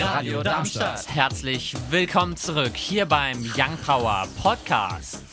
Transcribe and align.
Radio 0.00 0.42
Darmstadt. 0.44 1.08
Herzlich 1.12 1.74
willkommen 1.90 2.36
zurück 2.36 2.76
hier 2.76 3.04
beim 3.04 3.38
Young 3.56 3.76
Power 3.84 4.28
Podcast. 4.40 5.24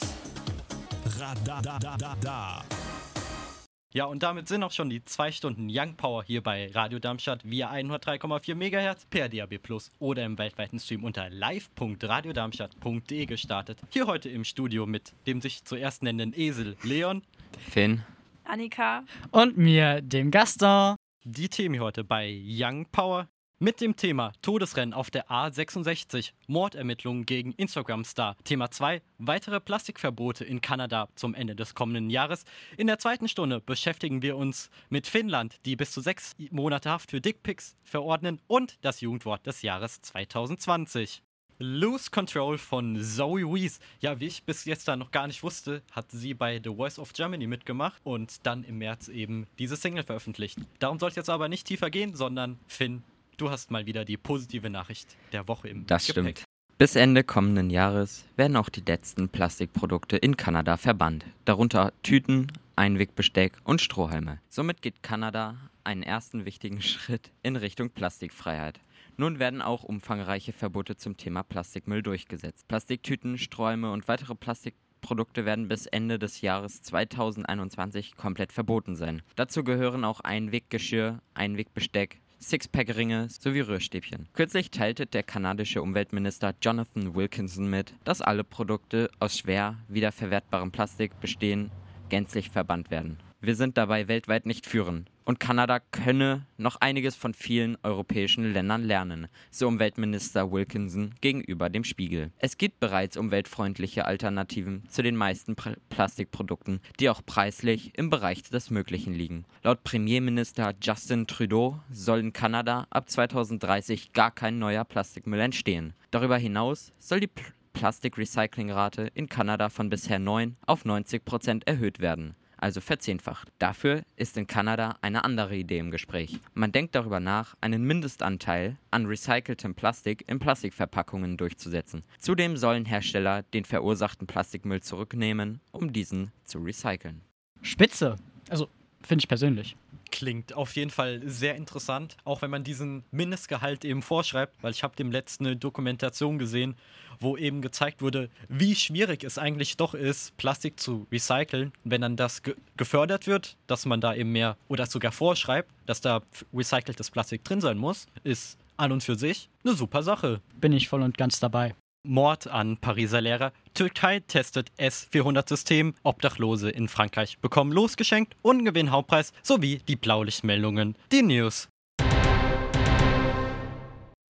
Ja, 3.94 4.06
und 4.06 4.24
damit 4.24 4.48
sind 4.48 4.64
auch 4.64 4.72
schon 4.72 4.90
die 4.90 5.06
zwei 5.06 5.32
Stunden 5.32 5.68
Young 5.70 5.96
Power 5.96 6.24
hier 6.24 6.42
bei 6.42 6.72
Radio 6.74 6.98
Darmstadt 6.98 7.42
via 7.44 7.72
103,4 7.72 8.56
MHz 8.56 9.06
per 9.06 9.30
DAB 9.30 9.60
Plus 9.60 9.92
oder 10.00 10.26
im 10.26 10.40
weltweiten 10.40 10.80
Stream 10.80 11.04
unter 11.04 11.30
live.radiodarmstadt.de 11.30 13.26
gestartet. 13.28 13.80
Hier 13.92 14.08
heute 14.08 14.30
im 14.30 14.44
Studio 14.44 14.88
mit 14.88 15.14
dem 15.28 15.42
sich 15.42 15.64
zuerst 15.64 16.02
nennenden 16.02 16.34
Esel 16.40 16.76
Leon, 16.82 17.22
Finn, 17.70 18.02
Annika. 18.44 19.04
Und 19.30 19.58
mir, 19.58 20.02
dem 20.02 20.32
Gaston. 20.32 20.96
Die 21.24 21.50
Themen 21.50 21.76
hier 21.76 21.84
heute 21.84 22.04
bei 22.04 22.40
Young 22.44 22.86
Power 22.92 23.28
mit 23.60 23.80
dem 23.80 23.96
Thema 23.96 24.34
Todesrennen 24.42 24.94
auf 24.94 25.10
der 25.10 25.30
A66, 25.30 26.32
Mordermittlungen 26.48 27.26
gegen 27.26 27.54
Instagram-Star. 27.54 28.36
Thema 28.44 28.70
2, 28.70 29.02
weitere 29.18 29.60
Plastikverbote 29.60 30.44
in 30.44 30.62
Kanada 30.62 31.08
zum 31.16 31.34
Ende 31.34 31.56
des 31.56 31.74
kommenden 31.74 32.10
Jahres. 32.10 32.44
In 32.78 32.88
der 32.88 33.00
zweiten 33.00 33.30
Stunde 33.30 33.62
beschäftigen 33.62 34.22
wir 34.22 34.36
uns 34.36 34.70
mit 34.90 35.08
Finnland, 35.08 35.60
die 35.66 35.76
bis 35.76 35.92
zu 35.92 36.02
sechs 36.02 36.34
Monate 36.52 36.90
Haft 36.90 37.12
für 37.12 37.22
Dickpics 37.22 37.78
verordnen 37.84 38.42
und 38.48 38.78
das 38.82 39.02
Jugendwort 39.02 39.46
des 39.46 39.62
Jahres 39.62 40.02
2020. 40.02 41.22
Lose 41.58 42.12
Control 42.12 42.58
von 42.58 43.02
Zoe 43.02 43.44
Wees. 43.44 43.80
Ja, 44.02 44.20
wie 44.20 44.26
ich 44.26 44.44
bis 44.44 44.66
jetzt 44.66 44.90
da 44.90 44.98
noch 44.98 45.12
gar 45.12 45.28
nicht 45.28 45.42
wusste, 45.42 45.82
hat 45.94 46.12
sie 46.12 46.34
bei 46.34 46.60
The 46.62 46.76
Voice 46.76 47.00
of 47.00 47.14
Germany 47.14 47.48
mitgemacht 47.48 48.02
und 48.04 48.46
dann 48.46 48.66
im 48.66 48.80
März 48.80 49.08
eben 49.08 49.48
diese 49.58 49.78
Single 49.78 50.04
veröffentlicht. 50.04 50.58
Darum 50.80 51.00
soll 51.00 51.10
es 51.12 51.16
jetzt 51.16 51.30
aber 51.30 51.48
nicht 51.48 51.66
tiefer 51.66 51.90
gehen, 51.90 52.14
sondern 52.14 52.60
Finn, 52.68 53.04
du 53.38 53.50
hast 53.50 53.72
mal 53.72 53.86
wieder 53.86 54.06
die 54.06 54.18
positive 54.18 54.70
Nachricht 54.70 55.16
der 55.32 55.48
Woche 55.48 55.68
im 55.70 55.86
das 55.88 56.08
Gepäck. 56.08 56.38
stimmt. 56.40 56.44
Bis 56.78 56.98
Ende 56.98 57.24
kommenden 57.24 57.70
Jahres 57.70 58.26
werden 58.36 58.58
auch 58.58 58.68
die 58.68 58.84
letzten 58.86 59.30
Plastikprodukte 59.30 60.18
in 60.18 60.36
Kanada 60.36 60.76
verbannt, 60.76 61.26
darunter 61.46 61.94
Tüten, 62.04 62.52
Einwegbesteck 62.76 63.54
und 63.64 63.80
Strohhalme. 63.80 64.42
Somit 64.50 64.82
geht 64.82 65.02
Kanada 65.02 65.56
einen 65.86 66.04
ersten 66.04 66.44
wichtigen 66.44 66.82
Schritt 66.82 67.32
in 67.44 67.56
Richtung 67.56 67.92
Plastikfreiheit. 67.92 68.82
Nun 69.16 69.40
werden 69.40 69.62
auch 69.62 69.84
umfangreiche 69.84 70.52
Verbote 70.52 70.98
zum 70.98 71.16
Thema 71.16 71.44
Plastikmüll 71.44 72.04
durchgesetzt. 72.04 72.68
Plastiktüten, 72.68 73.38
Strohhalme 73.38 73.90
und 73.92 74.10
weitere 74.10 74.36
Plastikprodukte 74.36 75.46
werden 75.46 75.70
bis 75.70 75.86
Ende 75.86 76.20
des 76.20 76.42
Jahres 76.42 76.82
2021 76.82 78.18
komplett 78.18 78.52
verboten 78.52 78.98
sein. 78.98 79.22
Dazu 79.38 79.64
gehören 79.64 80.04
auch 80.04 80.20
Einweggeschirr, 80.20 81.22
Einwegbesteck, 81.34 82.20
Sixpack-Ringe 82.46 83.28
sowie 83.30 83.62
Rührstäbchen. 83.62 84.28
Kürzlich 84.34 84.70
teilte 84.70 85.08
der 85.08 85.24
kanadische 85.24 85.82
Umweltminister 85.82 86.54
Jonathan 86.62 87.16
Wilkinson 87.16 87.68
mit, 87.68 87.96
dass 88.04 88.22
alle 88.22 88.44
Produkte 88.44 89.10
aus 89.20 89.38
schwer 89.38 89.78
wiederverwertbarem 89.88 90.72
Plastik 90.72 91.20
bestehen, 91.20 91.72
gänzlich 92.10 92.52
verbannt 92.52 92.92
werden. 92.92 93.18
Wir 93.42 93.56
sind 93.56 93.78
dabei 93.78 94.08
weltweit 94.08 94.46
nicht 94.46 94.68
führend. 94.68 95.10
Und 95.28 95.40
Kanada 95.40 95.80
könne 95.80 96.46
noch 96.58 96.76
einiges 96.82 97.16
von 97.16 97.34
vielen 97.34 97.80
europäischen 97.82 98.54
Ländern 98.54 98.84
lernen, 98.84 99.28
so 99.50 99.68
Umweltminister 99.68 100.52
Wilkinson 100.52 101.16
gegenüber 101.20 101.72
dem 101.72 101.84
Spiegel. 101.84 102.32
Es 102.38 102.60
gibt 102.60 102.80
bereits 102.80 103.18
umweltfreundliche 103.18 104.06
Alternativen 104.06 104.88
zu 104.88 105.02
den 105.02 105.16
meisten 105.16 105.56
Pr 105.56 105.78
Plastikprodukten, 105.90 106.80
die 107.00 107.10
auch 107.10 107.22
preislich 107.26 107.98
im 107.98 108.12
Bereich 108.12 108.44
des 108.44 108.70
Möglichen 108.70 109.14
liegen. 109.14 109.46
Laut 109.64 109.84
Premierminister 109.84 110.76
Justin 110.80 111.26
Trudeau 111.26 111.80
soll 111.90 112.20
in 112.20 112.32
Kanada 112.32 112.86
ab 112.92 113.10
2030 113.10 114.14
gar 114.14 114.30
kein 114.30 114.60
neuer 114.60 114.86
Plastikmüll 114.86 115.40
entstehen. 115.40 115.94
Darüber 116.12 116.38
hinaus 116.38 116.94
soll 117.00 117.20
die 117.20 117.28
Pl 117.28 117.46
Plastikrecyclingrate 117.74 119.12
in 119.16 119.28
Kanada 119.28 119.68
von 119.68 119.90
bisher 119.90 120.18
9 120.18 120.56
auf 120.66 120.86
90 120.86 121.26
Prozent 121.26 121.68
erhöht 121.68 122.00
werden 122.00 122.36
also 122.66 122.82
verzehnfacht. 122.82 123.50
Dafür 123.60 124.02
ist 124.16 124.38
in 124.38 124.48
Kanada 124.48 124.98
eine 125.02 125.24
andere 125.24 125.56
Idee 125.56 125.78
im 125.78 125.92
Gespräch. 125.92 126.40
Man 126.56 126.72
denkt 126.72 126.96
darüber 126.96 127.20
nach, 127.20 127.54
einen 127.62 127.84
Mindestanteil 127.84 128.78
an 128.90 129.06
recyceltem 129.06 129.76
Plastik 129.76 130.24
in 130.28 130.40
Plastikverpackungen 130.40 131.38
durchzusetzen. 131.38 132.04
Zudem 132.18 132.58
sollen 132.58 132.86
Hersteller 132.86 133.44
den 133.44 133.66
verursachten 133.66 134.26
Plastikmüll 134.26 134.82
zurücknehmen, 134.82 135.60
um 135.72 135.94
diesen 135.94 136.32
zu 136.44 136.58
recyceln. 136.58 137.22
Spitze. 137.62 138.16
Also, 138.50 138.68
finde 139.04 139.22
ich 139.22 139.28
persönlich. 139.28 139.76
Klingt 140.16 140.54
auf 140.54 140.78
jeden 140.78 140.92
Fall 140.92 141.22
sehr 141.26 141.56
interessant, 141.56 142.16
auch 142.24 142.42
wenn 142.42 142.50
man 142.50 142.64
diesen 142.64 143.04
Mindestgehalt 143.12 143.84
eben 143.84 144.02
vorschreibt, 144.02 144.56
weil 144.64 144.72
ich 144.72 144.82
habe 144.82 144.96
dem 144.96 145.12
letzten 145.12 145.46
eine 145.46 145.58
Dokumentation 145.58 146.40
gesehen, 146.40 146.78
wo 147.20 147.36
eben 147.36 147.62
gezeigt 147.62 148.02
wurde, 148.02 148.30
wie 148.48 148.76
schwierig 148.76 149.26
es 149.26 149.38
eigentlich 149.38 149.76
doch 149.76 149.94
ist, 149.94 150.38
Plastik 150.38 150.80
zu 150.80 151.06
recyceln, 151.12 151.74
wenn 151.84 152.00
dann 152.00 152.16
das 152.16 152.44
ge 152.44 152.56
gefördert 152.78 153.28
wird, 153.28 153.58
dass 153.68 153.86
man 153.86 154.00
da 154.00 154.16
eben 154.16 154.32
mehr 154.32 154.56
oder 154.70 154.86
sogar 154.86 155.12
vorschreibt, 155.12 155.70
dass 155.86 156.00
da 156.00 156.22
recyceltes 156.54 157.12
Plastik 157.12 157.44
drin 157.44 157.60
sein 157.60 157.78
muss, 157.78 158.06
ist 158.24 158.58
an 158.78 158.94
und 158.94 159.04
für 159.04 159.18
sich 159.18 159.50
eine 159.66 159.76
super 159.76 160.02
Sache. 160.02 160.40
Bin 160.62 160.72
ich 160.72 160.88
voll 160.88 161.02
und 161.02 161.18
ganz 161.18 161.42
dabei. 161.42 161.76
Mord 162.06 162.48
an 162.48 162.78
Pariser 162.78 163.22
Lehrer. 163.22 163.52
Türkei 163.74 164.22
testet 164.22 164.72
S400-System. 164.80 165.94
Obdachlose 166.04 166.70
in 166.70 166.88
Frankreich 166.88 167.38
bekommen 167.40 167.72
losgeschenkt 167.72 168.36
und 168.42 168.66
gewinnen 168.66 168.92
Hauptpreis 168.92 169.34
sowie 169.44 169.82
die 169.88 169.96
Blaulichtmeldungen. 169.96 170.96
Die 171.12 171.22
News. 171.22 171.68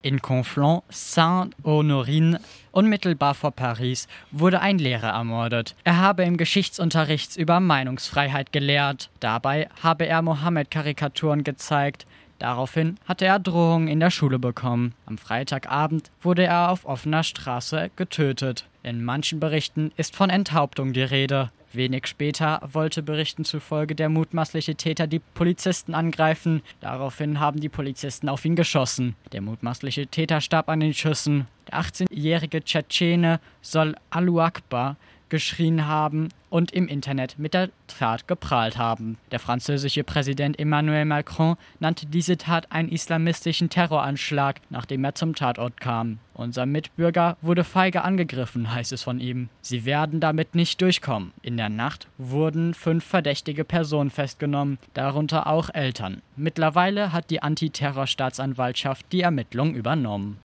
In 0.03 0.21
Conflans, 0.21 0.83
Saint-Honorine, 0.89 2.39
unmittelbar 2.71 3.33
vor 3.33 3.51
Paris, 3.51 4.07
wurde 4.31 4.61
ein 4.61 4.77
Lehrer 4.77 5.09
ermordet. 5.09 5.75
Er 5.83 5.97
habe 5.97 6.23
im 6.23 6.37
Geschichtsunterricht 6.37 7.35
über 7.35 7.59
Meinungsfreiheit 7.59 8.53
gelehrt. 8.53 9.09
Dabei 9.19 9.67
habe 9.81 10.05
er 10.05 10.21
Mohammed-Karikaturen 10.21 11.43
gezeigt. 11.43 12.05
Daraufhin 12.39 12.97
hatte 13.05 13.25
er 13.25 13.39
Drohungen 13.39 13.87
in 13.87 13.99
der 13.99 14.11
Schule 14.11 14.39
bekommen. 14.39 14.93
Am 15.05 15.17
Freitagabend 15.17 16.11
wurde 16.21 16.43
er 16.45 16.71
auf 16.71 16.85
offener 16.85 17.23
Straße 17.23 17.89
getötet. 17.95 18.65
In 18.83 19.03
manchen 19.03 19.39
Berichten 19.39 19.91
ist 19.97 20.15
von 20.15 20.29
Enthauptung 20.29 20.93
die 20.93 21.01
Rede. 21.01 21.51
Wenig 21.73 22.07
später 22.07 22.61
wollte 22.71 23.03
Berichten 23.03 23.43
zufolge 23.43 23.93
der 23.93 24.07
mutmaßliche 24.07 24.75
Täter 24.75 25.05
die 25.05 25.19
Polizisten 25.19 25.93
angreifen. 25.93 26.61
Daraufhin 26.79 27.39
haben 27.39 27.59
die 27.59 27.69
Polizisten 27.69 28.29
auf 28.29 28.45
ihn 28.45 28.55
geschossen. 28.55 29.15
Der 29.33 29.41
mutmaßliche 29.41 30.07
Täter 30.07 30.39
starb 30.39 30.69
an 30.69 30.79
den 30.79 30.93
Schüssen. 30.93 31.47
Der 31.69 31.81
18-jährige 31.81 32.63
Tschetschene 32.63 33.39
soll 33.61 33.95
Alu 34.09 34.39
Akbar 34.39 34.95
geschrien 35.29 35.87
haben 35.87 36.29
und 36.49 36.71
im 36.71 36.87
Internet 36.87 37.37
mit 37.37 37.53
der 37.53 37.69
Tat 37.87 38.27
geprahlt 38.27 38.77
haben. 38.77 39.17
Der 39.31 39.39
französische 39.39 40.03
Präsident 40.03 40.59
Emmanuel 40.59 41.05
Macron 41.05 41.57
nannte 41.79 42.05
diese 42.05 42.37
Tat 42.37 42.71
einen 42.71 42.89
islamistischen 42.89 43.69
Terroranschlag, 43.69 44.61
nachdem 44.69 45.03
er 45.03 45.15
zum 45.15 45.35
Tatort 45.35 45.79
kam. 45.79 46.19
Unser 46.33 46.65
Mitbürger 46.65 47.35
wurde 47.41 47.63
feige 47.63 48.03
angegriffen, 48.03 48.73
heißt 48.73 48.93
es 48.93 49.03
von 49.03 49.19
ihm. 49.19 49.49
Sie 49.61 49.85
werden 49.85 50.19
damit 50.19 50.55
nicht 50.55 50.81
durchkommen. 50.81 51.33
In 51.41 51.57
der 51.57 51.69
Nacht 51.69 52.07
wurden 52.17 52.73
fünf 52.73 53.03
verdächtige 53.03 53.63
Personen 53.63 54.11
festgenommen, 54.11 54.77
darunter 54.93 55.47
auch 55.47 55.69
Eltern. 55.73 56.21
Mittlerweile 56.35 57.11
hat 57.11 57.29
die 57.31 57.41
Antiterrorstaatsanwaltschaft 57.41 59.11
die 59.11 59.21
Ermittlungen 59.21 59.75
übernommen. 59.75 60.39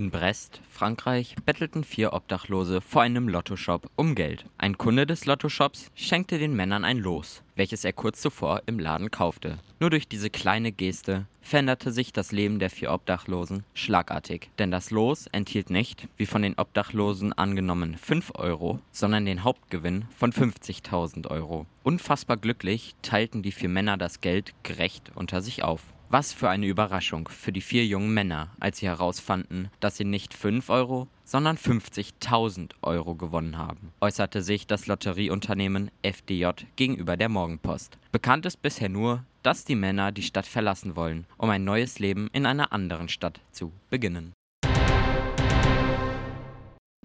In 0.00 0.10
Brest, 0.10 0.62
Frankreich, 0.70 1.36
bettelten 1.44 1.84
vier 1.84 2.14
Obdachlose 2.14 2.80
vor 2.80 3.02
einem 3.02 3.28
Lottoshop 3.28 3.90
um 3.96 4.14
Geld. 4.14 4.46
Ein 4.56 4.78
Kunde 4.78 5.04
des 5.04 5.26
Lottoshops 5.26 5.90
schenkte 5.94 6.38
den 6.38 6.56
Männern 6.56 6.86
ein 6.86 6.96
Los, 6.96 7.42
welches 7.54 7.84
er 7.84 7.92
kurz 7.92 8.22
zuvor 8.22 8.62
im 8.64 8.78
Laden 8.78 9.10
kaufte. 9.10 9.58
Nur 9.78 9.90
durch 9.90 10.08
diese 10.08 10.30
kleine 10.30 10.72
Geste 10.72 11.26
veränderte 11.42 11.92
sich 11.92 12.14
das 12.14 12.32
Leben 12.32 12.60
der 12.60 12.70
vier 12.70 12.92
Obdachlosen 12.92 13.62
schlagartig. 13.74 14.48
Denn 14.58 14.70
das 14.70 14.90
Los 14.90 15.26
enthielt 15.32 15.68
nicht, 15.68 16.08
wie 16.16 16.24
von 16.24 16.40
den 16.40 16.58
Obdachlosen 16.58 17.34
angenommen, 17.34 17.98
5 17.98 18.32
Euro, 18.36 18.80
sondern 18.92 19.26
den 19.26 19.44
Hauptgewinn 19.44 20.06
von 20.16 20.32
50.000 20.32 21.26
Euro. 21.26 21.66
Unfassbar 21.82 22.38
glücklich 22.38 22.94
teilten 23.02 23.42
die 23.42 23.52
vier 23.52 23.68
Männer 23.68 23.98
das 23.98 24.22
Geld 24.22 24.54
gerecht 24.62 25.12
unter 25.14 25.42
sich 25.42 25.62
auf. 25.62 25.82
Was 26.12 26.32
für 26.32 26.50
eine 26.50 26.66
Überraschung 26.66 27.28
für 27.28 27.52
die 27.52 27.60
vier 27.60 27.86
jungen 27.86 28.12
Männer, 28.12 28.50
als 28.58 28.78
sie 28.78 28.86
herausfanden, 28.86 29.70
dass 29.78 29.96
sie 29.96 30.04
nicht 30.04 30.34
5 30.34 30.68
Euro, 30.68 31.06
sondern 31.22 31.56
50.000 31.56 32.72
Euro 32.82 33.14
gewonnen 33.14 33.56
haben, 33.56 33.92
äußerte 34.00 34.42
sich 34.42 34.66
das 34.66 34.88
Lotterieunternehmen 34.88 35.92
FDJ 36.02 36.48
gegenüber 36.74 37.16
der 37.16 37.28
Morgenpost. 37.28 37.96
Bekannt 38.10 38.44
ist 38.44 38.60
bisher 38.60 38.88
nur, 38.88 39.24
dass 39.44 39.64
die 39.64 39.76
Männer 39.76 40.10
die 40.10 40.24
Stadt 40.24 40.46
verlassen 40.46 40.96
wollen, 40.96 41.26
um 41.38 41.48
ein 41.48 41.62
neues 41.62 42.00
Leben 42.00 42.28
in 42.32 42.44
einer 42.44 42.72
anderen 42.72 43.08
Stadt 43.08 43.40
zu 43.52 43.70
beginnen. 43.88 44.32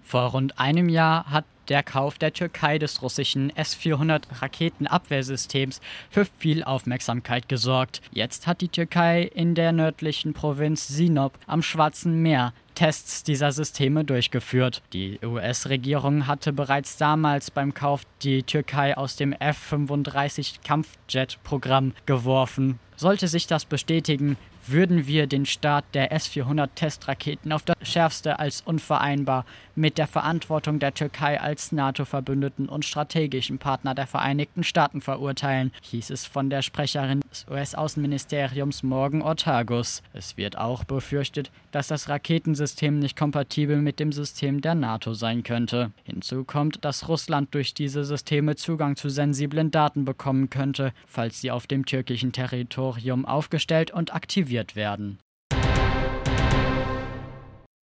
Vor 0.06 0.30
rund 0.30 0.60
einem 0.60 0.88
Jahr 0.88 1.26
hat 1.26 1.44
der 1.68 1.82
Kauf 1.82 2.16
der 2.16 2.32
Türkei 2.32 2.78
des 2.78 3.02
russischen 3.02 3.50
S-400 3.56 4.40
Raketenabwehrsystems 4.40 5.80
für 6.10 6.24
viel 6.38 6.62
Aufmerksamkeit 6.62 7.48
gesorgt. 7.48 8.00
Jetzt 8.12 8.46
hat 8.46 8.60
die 8.60 8.68
Türkei 8.68 9.22
in 9.22 9.56
der 9.56 9.72
nördlichen 9.72 10.32
Provinz 10.32 10.86
Sinop 10.86 11.36
am 11.48 11.60
Schwarzen 11.60 12.22
Meer 12.22 12.52
Tests 12.76 13.24
dieser 13.24 13.50
Systeme 13.50 14.04
durchgeführt. 14.04 14.80
Die 14.92 15.18
US-Regierung 15.24 16.28
hatte 16.28 16.52
bereits 16.52 16.96
damals 16.98 17.50
beim 17.50 17.74
Kauf 17.74 18.02
die 18.22 18.44
Türkei 18.44 18.96
aus 18.96 19.16
dem 19.16 19.32
F-35 19.32 20.58
Kampfjet-Programm 20.62 21.94
geworfen. 22.04 22.78
Sollte 22.96 23.28
sich 23.28 23.46
das 23.46 23.66
bestätigen, 23.66 24.38
würden 24.68 25.06
wir 25.06 25.26
den 25.26 25.46
Start 25.46 25.84
der 25.94 26.12
S-400 26.12 26.70
Testraketen 26.74 27.52
auf 27.52 27.62
das 27.62 27.76
schärfste 27.82 28.38
als 28.38 28.62
unvereinbar 28.62 29.44
mit 29.74 29.98
der 29.98 30.06
Verantwortung 30.06 30.78
der 30.78 30.94
Türkei 30.94 31.40
als 31.40 31.70
NATO-Verbündeten 31.70 32.68
und 32.68 32.84
strategischen 32.84 33.58
Partner 33.58 33.94
der 33.94 34.06
Vereinigten 34.06 34.64
Staaten 34.64 35.00
verurteilen, 35.00 35.72
hieß 35.82 36.10
es 36.10 36.26
von 36.26 36.50
der 36.50 36.62
Sprecherin 36.62 37.20
des 37.30 37.46
US-Außenministeriums 37.50 38.82
Morgan 38.82 39.22
Ortagus. 39.22 40.02
Es 40.14 40.36
wird 40.36 40.56
auch 40.56 40.84
befürchtet, 40.84 41.50
dass 41.70 41.88
das 41.88 42.08
Raketensystem 42.08 42.98
nicht 42.98 43.16
kompatibel 43.16 43.82
mit 43.82 44.00
dem 44.00 44.12
System 44.12 44.62
der 44.62 44.74
NATO 44.74 45.14
sein 45.14 45.42
könnte. 45.42 45.92
Hinzu 46.04 46.44
kommt, 46.44 46.84
dass 46.84 47.08
Russland 47.08 47.54
durch 47.54 47.74
diese 47.74 48.04
Systeme 48.04 48.56
Zugang 48.56 48.96
zu 48.96 49.10
sensiblen 49.10 49.70
Daten 49.70 50.04
bekommen 50.06 50.48
könnte, 50.48 50.92
falls 51.06 51.40
sie 51.40 51.50
auf 51.50 51.66
dem 51.66 51.84
türkischen 51.84 52.32
Territorium 52.32 52.85
aufgestellt 53.24 53.90
und 53.90 54.14
aktiviert 54.14 54.76
werden. 54.76 55.18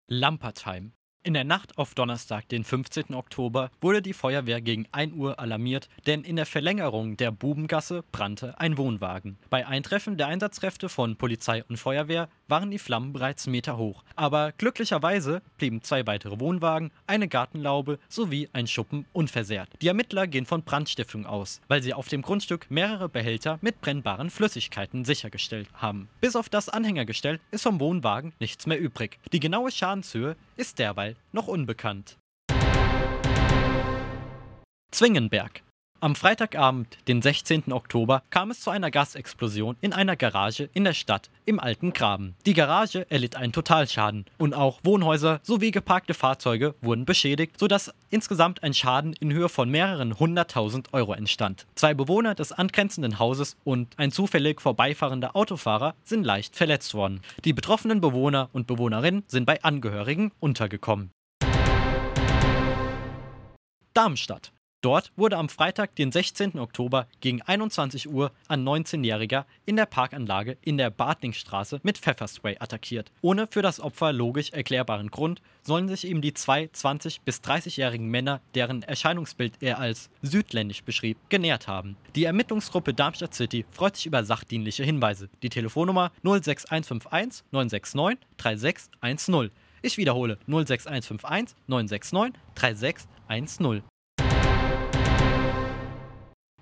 Lampertheim. 0.07 0.93
In 1.25 1.33
der 1.35 1.45
Nacht 1.45 1.77
auf 1.77 1.95
Donnerstag, 1.95 2.49
den 2.49 2.65
15. 2.65 3.13
Oktober, 3.13 3.71
wurde 3.79 4.01
die 4.01 4.11
Feuerwehr 4.11 4.59
gegen 4.59 4.87
1 4.91 5.13
Uhr 5.13 5.39
alarmiert, 5.39 5.87
denn 6.05 6.25
in 6.25 6.35
der 6.35 6.45
Verlängerung 6.45 7.15
der 7.15 7.31
Bubengasse 7.31 8.03
brannte 8.11 8.59
ein 8.59 8.77
Wohnwagen. 8.77 9.37
Bei 9.49 9.65
Eintreffen 9.65 10.17
der 10.17 10.27
Einsatzkräfte 10.27 10.89
von 10.89 11.15
Polizei 11.15 11.63
und 11.69 11.77
Feuerwehr 11.77 12.27
waren 12.49 12.71
die 12.71 12.77
Flammen 12.77 13.13
bereits 13.13 13.47
meterhoch. 13.47 14.03
Aber 14.17 14.51
glücklicherweise 14.51 15.41
blieben 15.57 15.81
zwei 15.81 16.05
weitere 16.05 16.41
Wohnwagen, 16.41 16.91
eine 17.07 17.29
Gartenlaube 17.29 17.99
sowie 18.09 18.49
ein 18.51 18.67
Schuppen 18.67 19.05
unversehrt. 19.13 19.69
Die 19.81 19.87
Ermittler 19.87 20.27
gehen 20.27 20.45
von 20.45 20.63
Brandstiftung 20.63 21.25
aus, 21.25 21.61
weil 21.69 21.81
sie 21.81 21.93
auf 21.93 22.09
dem 22.09 22.21
Grundstück 22.21 22.69
mehrere 22.69 23.07
Behälter 23.07 23.59
mit 23.61 23.79
brennbaren 23.79 24.29
Flüssigkeiten 24.29 25.05
sichergestellt 25.05 25.69
haben. 25.73 26.09
Bis 26.19 26.35
auf 26.35 26.49
das 26.49 26.67
Anhängergestell 26.67 27.39
ist 27.51 27.63
vom 27.63 27.79
Wohnwagen 27.79 28.33
nichts 28.41 28.65
mehr 28.65 28.77
übrig. 28.77 29.19
Die 29.31 29.39
genaue 29.39 29.71
Schadenshöhe 29.71 30.35
ist 30.57 30.79
derweil 30.79 31.12
noch 31.31 31.47
unbekannt. 31.47 32.17
Zwingenberg. 34.91 35.63
Am 36.03 36.15
Freitagabend, 36.15 36.97
den 37.07 37.21
16. 37.21 37.71
Oktober, 37.71 38.23
kam 38.29 38.51
es 38.51 38.59
zu 38.59 38.69
einer 38.69 38.91
Gasexplosion 38.91 39.77
in 39.79 39.93
einer 39.93 40.17
Garage 40.17 40.69
in 40.73 40.83
der 40.83 40.91
Stadt 40.91 41.29
im 41.45 41.61
Alten 41.61 41.93
Graben. 41.93 42.35
Die 42.45 42.53
Garage 42.53 43.09
erlitt 43.09 43.37
einen 43.37 43.53
Totalschaden 43.53 44.25
und 44.37 44.53
auch 44.53 44.81
Wohnhäuser 44.83 45.39
sowie 45.43 45.71
geparkte 45.71 46.13
Fahrzeuge 46.13 46.75
wurden 46.81 47.05
beschädigt, 47.05 47.57
sodass 47.57 47.93
insgesamt 48.09 48.63
ein 48.63 48.73
Schaden 48.73 49.13
in 49.13 49.31
Höhe 49.31 49.47
von 49.47 49.69
mehreren 49.69 50.19
hunderttausend 50.19 50.93
Euro 50.93 51.13
entstand. 51.13 51.67
Zwei 51.75 51.93
Bewohner 51.93 52.35
des 52.35 52.51
angrenzenden 52.51 53.17
Hauses 53.17 53.55
und 53.63 53.97
ein 53.97 54.11
zufällig 54.11 54.59
vorbeifahrender 54.59 55.37
Autofahrer 55.37 55.95
sind 56.03 56.25
leicht 56.25 56.57
verletzt 56.57 56.93
worden. 56.95 57.21
Die 57.45 57.53
betroffenen 57.53 58.01
Bewohner 58.01 58.49
und 58.51 58.67
Bewohnerinnen 58.67 59.23
sind 59.27 59.45
bei 59.45 59.63
Angehörigen 59.63 60.33
untergekommen. 60.41 61.11
Darmstadt. 63.93 64.51
Dort 64.83 65.13
wurde 65.15 65.37
am 65.37 65.47
Freitag, 65.47 65.95
den 65.95 66.11
16. 66.11 66.59
Oktober 66.59 67.07
gegen 67.21 67.41
21 67.41 68.09
Uhr 68.09 68.33
ein 68.49 68.67
19-Jähriger 68.67 69.45
in 69.65 69.77
der 69.77 69.85
Parkanlage 69.85 70.57
in 70.61 70.77
der 70.77 70.89
Badlingstraße 70.89 71.79
mit 71.83 71.97
Pfefferspray 71.97 72.57
attackiert. 72.59 73.09
Ohne 73.21 73.47
für 73.49 73.61
das 73.61 73.79
Opfer 73.79 74.11
logisch 74.11 74.51
erklärbaren 74.51 75.09
Grund 75.09 75.41
sollen 75.61 75.87
sich 75.87 76.05
ihm 76.05 76.19
die 76.19 76.33
zwei 76.33 76.65
20- 76.65 77.19
bis 77.23 77.39
30-jährigen 77.39 78.09
Männer, 78.09 78.41
deren 78.55 78.83
Erscheinungsbild 78.83 79.53
er 79.61 79.79
als 79.79 80.09
südländisch 80.21 80.83
beschrieb, 80.83 81.17
genährt 81.29 81.69
haben. 81.69 81.95
Die 82.15 82.25
Ermittlungsgruppe 82.25 82.93
Darmstadt 82.93 83.33
City 83.33 83.65
freut 83.71 83.95
sich 83.95 84.07
über 84.07 84.25
sachdienliche 84.25 84.83
Hinweise. 84.83 85.29
Die 85.43 85.49
Telefonnummer 85.49 86.11
06151 86.23 87.45
969 87.51 88.19
3610. 88.35 89.49
Ich 89.81 89.95
wiederhole 89.95 90.37
06151 90.47 91.55
969 91.67 92.37
3610. 92.55 93.92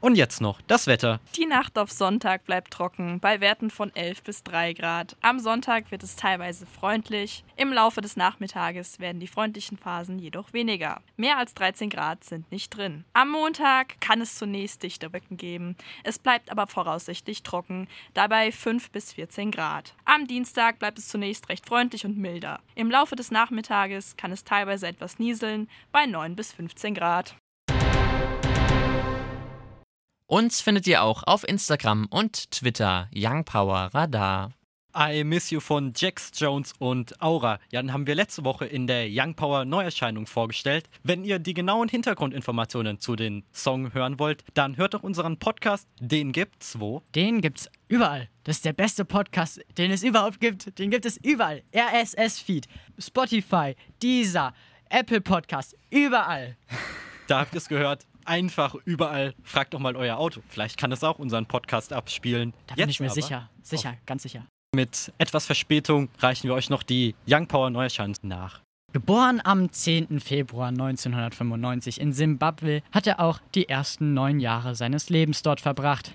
Und 0.01 0.15
jetzt 0.15 0.41
noch 0.41 0.61
das 0.61 0.87
Wetter. 0.87 1.19
Die 1.35 1.45
Nacht 1.45 1.77
auf 1.77 1.91
Sonntag 1.91 2.43
bleibt 2.45 2.73
trocken, 2.73 3.19
bei 3.19 3.39
Werten 3.39 3.69
von 3.69 3.95
11 3.95 4.23
bis 4.23 4.43
3 4.43 4.73
Grad. 4.73 5.15
Am 5.21 5.37
Sonntag 5.37 5.91
wird 5.91 6.01
es 6.01 6.15
teilweise 6.15 6.65
freundlich. 6.65 7.43
Im 7.55 7.71
Laufe 7.71 8.01
des 8.01 8.17
Nachmittages 8.17 8.99
werden 8.99 9.19
die 9.19 9.27
freundlichen 9.27 9.77
Phasen 9.77 10.17
jedoch 10.17 10.53
weniger. 10.53 11.01
Mehr 11.17 11.37
als 11.37 11.53
13 11.53 11.91
Grad 11.91 12.23
sind 12.23 12.51
nicht 12.51 12.75
drin. 12.75 13.05
Am 13.13 13.29
Montag 13.29 14.01
kann 14.01 14.21
es 14.21 14.39
zunächst 14.39 14.81
dichte 14.81 15.13
Wolken 15.13 15.37
geben. 15.37 15.75
Es 16.03 16.17
bleibt 16.17 16.51
aber 16.51 16.65
voraussichtlich 16.65 17.43
trocken, 17.43 17.87
dabei 18.15 18.51
5 18.51 18.89
bis 18.89 19.13
14 19.13 19.51
Grad. 19.51 19.93
Am 20.05 20.25
Dienstag 20.25 20.79
bleibt 20.79 20.97
es 20.97 21.09
zunächst 21.09 21.47
recht 21.47 21.67
freundlich 21.67 22.05
und 22.05 22.17
milder. 22.17 22.59
Im 22.73 22.89
Laufe 22.89 23.15
des 23.15 23.29
Nachmittages 23.29 24.17
kann 24.17 24.31
es 24.31 24.43
teilweise 24.43 24.87
etwas 24.87 25.19
nieseln, 25.19 25.69
bei 25.91 26.07
9 26.07 26.35
bis 26.35 26.53
15 26.53 26.95
Grad. 26.95 27.35
Uns 30.31 30.61
findet 30.61 30.87
ihr 30.87 31.03
auch 31.03 31.23
auf 31.23 31.45
Instagram 31.45 32.07
und 32.09 32.51
Twitter 32.51 33.09
Young 33.13 33.43
Power 33.43 33.89
Radar. 33.93 34.53
I 34.97 35.25
Miss 35.25 35.49
You 35.49 35.59
von 35.59 35.91
Jax 35.93 36.31
Jones 36.33 36.71
und 36.79 37.21
Aura. 37.21 37.59
Ja, 37.69 37.81
den 37.81 37.91
haben 37.91 38.07
wir 38.07 38.15
letzte 38.15 38.45
Woche 38.45 38.65
in 38.65 38.87
der 38.87 39.07
Young 39.09 39.35
Power 39.35 39.65
Neuerscheinung 39.65 40.27
vorgestellt. 40.27 40.89
Wenn 41.03 41.25
ihr 41.25 41.37
die 41.37 41.53
genauen 41.53 41.89
Hintergrundinformationen 41.89 42.97
zu 42.97 43.17
den 43.17 43.43
Song 43.51 43.93
hören 43.93 44.19
wollt, 44.19 44.45
dann 44.53 44.77
hört 44.77 44.93
doch 44.93 45.03
unseren 45.03 45.37
Podcast. 45.37 45.85
Den 45.99 46.31
gibt's 46.31 46.79
wo? 46.79 47.01
Den 47.13 47.41
gibt's 47.41 47.69
überall. 47.89 48.29
Das 48.45 48.55
ist 48.55 48.63
der 48.63 48.71
beste 48.71 49.03
Podcast, 49.03 49.59
den 49.77 49.91
es 49.91 50.01
überhaupt 50.01 50.39
gibt. 50.39 50.79
Den 50.79 50.91
gibt 50.91 51.05
es 51.05 51.17
überall. 51.17 51.61
RSS-Feed, 51.75 52.69
Spotify, 52.97 53.75
Deezer, 54.01 54.53
Apple 54.89 55.19
Podcast, 55.19 55.75
überall. 55.89 56.55
Da 57.27 57.41
habt 57.41 57.53
ihr 57.53 57.57
es 57.57 57.67
gehört. 57.67 58.07
Einfach 58.25 58.75
überall. 58.85 59.33
Fragt 59.43 59.73
doch 59.73 59.79
mal 59.79 59.95
euer 59.95 60.17
Auto. 60.17 60.41
Vielleicht 60.47 60.77
kann 60.77 60.91
es 60.91 61.03
auch 61.03 61.19
unseren 61.19 61.45
Podcast 61.45 61.93
abspielen. 61.93 62.53
Da 62.67 62.75
bin 62.75 62.83
Jetzt 62.83 62.91
ich 62.91 62.99
mir 62.99 63.09
sicher. 63.09 63.49
Sicher, 63.61 63.95
ganz 64.05 64.23
sicher. 64.23 64.45
Mit 64.73 65.11
etwas 65.17 65.45
Verspätung 65.45 66.09
reichen 66.19 66.47
wir 66.47 66.53
euch 66.53 66.69
noch 66.69 66.83
die 66.83 67.15
Young 67.27 67.47
Power 67.47 67.69
Neuerscheinung 67.69 68.15
nach. 68.21 68.61
Geboren 68.93 69.41
am 69.43 69.71
10. 69.71 70.19
Februar 70.19 70.67
1995 70.67 71.99
in 72.01 72.11
Simbabwe, 72.11 72.81
hat 72.91 73.07
er 73.07 73.21
auch 73.21 73.39
die 73.55 73.69
ersten 73.69 74.13
neun 74.13 74.39
Jahre 74.39 74.75
seines 74.75 75.09
Lebens 75.09 75.41
dort 75.43 75.61
verbracht. 75.61 76.13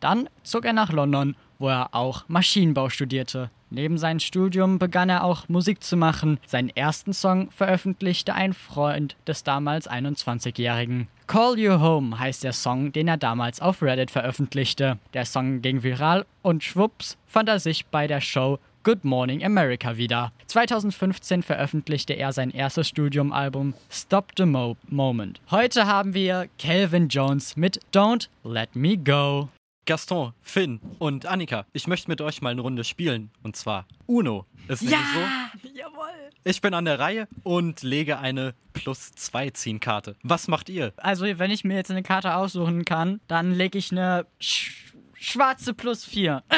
Dann 0.00 0.28
zog 0.42 0.64
er 0.64 0.74
nach 0.74 0.92
London, 0.92 1.36
wo 1.58 1.68
er 1.68 1.94
auch 1.94 2.24
Maschinenbau 2.28 2.88
studierte. 2.88 3.50
Neben 3.70 3.98
seinem 3.98 4.20
Studium 4.20 4.78
begann 4.78 5.10
er 5.10 5.24
auch 5.24 5.48
Musik 5.48 5.82
zu 5.82 5.96
machen. 5.96 6.38
Seinen 6.46 6.70
ersten 6.70 7.12
Song 7.12 7.50
veröffentlichte 7.50 8.34
ein 8.34 8.54
Freund 8.54 9.16
des 9.26 9.44
damals 9.44 9.90
21-Jährigen. 9.90 11.08
Call 11.26 11.58
You 11.58 11.78
Home 11.80 12.18
heißt 12.18 12.44
der 12.44 12.54
Song, 12.54 12.92
den 12.92 13.08
er 13.08 13.18
damals 13.18 13.60
auf 13.60 13.82
Reddit 13.82 14.10
veröffentlichte. 14.10 14.98
Der 15.12 15.26
Song 15.26 15.60
ging 15.60 15.82
viral 15.82 16.24
und 16.42 16.64
schwupps 16.64 17.18
fand 17.26 17.50
er 17.50 17.58
sich 17.58 17.84
bei 17.86 18.06
der 18.06 18.22
Show 18.22 18.58
Good 18.84 19.04
Morning 19.04 19.44
America 19.44 19.98
wieder. 19.98 20.32
2015 20.46 21.42
veröffentlichte 21.42 22.14
er 22.14 22.32
sein 22.32 22.50
erstes 22.50 22.88
Studiumalbum 22.88 23.74
Stop 23.90 24.32
the 24.38 24.46
Mo 24.46 24.78
Moment. 24.88 25.42
Heute 25.50 25.86
haben 25.86 26.14
wir 26.14 26.48
Calvin 26.58 27.08
Jones 27.08 27.56
mit 27.56 27.80
Don't 27.92 28.28
Let 28.44 28.74
Me 28.74 28.96
Go. 28.96 29.50
Gaston, 29.88 30.34
Finn 30.42 30.80
und 30.98 31.24
Annika, 31.24 31.64
ich 31.72 31.86
möchte 31.86 32.10
mit 32.10 32.20
euch 32.20 32.42
mal 32.42 32.50
eine 32.50 32.60
Runde 32.60 32.84
spielen. 32.84 33.30
Und 33.42 33.56
zwar 33.56 33.86
Uno. 34.04 34.44
Ist 34.68 34.82
nämlich 34.82 35.00
so, 35.14 35.68
Jawohl! 35.70 36.10
ich 36.44 36.60
bin 36.60 36.74
an 36.74 36.84
der 36.84 36.98
Reihe 36.98 37.26
und 37.42 37.82
lege 37.82 38.18
eine 38.18 38.54
plus 38.74 39.12
2 39.12 39.48
Ziehenkarte. 39.48 40.16
Was 40.22 40.46
macht 40.46 40.68
ihr? 40.68 40.92
Also, 40.98 41.24
wenn 41.24 41.50
ich 41.50 41.64
mir 41.64 41.76
jetzt 41.76 41.90
eine 41.90 42.02
Karte 42.02 42.34
aussuchen 42.34 42.84
kann, 42.84 43.22
dann 43.28 43.54
lege 43.54 43.78
ich 43.78 43.90
eine 43.90 44.26
sch 44.38 44.84
schwarze 45.14 45.72
plus 45.72 46.04
4. 46.04 46.42
Äh, 46.50 46.56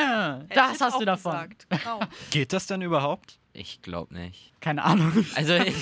das 0.52 0.80
hast 0.80 1.00
du 1.00 1.04
davon. 1.04 1.30
Gesagt. 1.30 1.66
Genau. 1.70 2.00
Geht 2.32 2.52
das 2.52 2.66
denn 2.66 2.82
überhaupt? 2.82 3.39
Ich 3.52 3.82
glaube 3.82 4.14
nicht. 4.14 4.52
Keine 4.60 4.84
Ahnung. 4.84 5.12
Also 5.34 5.54
ich, 5.54 5.74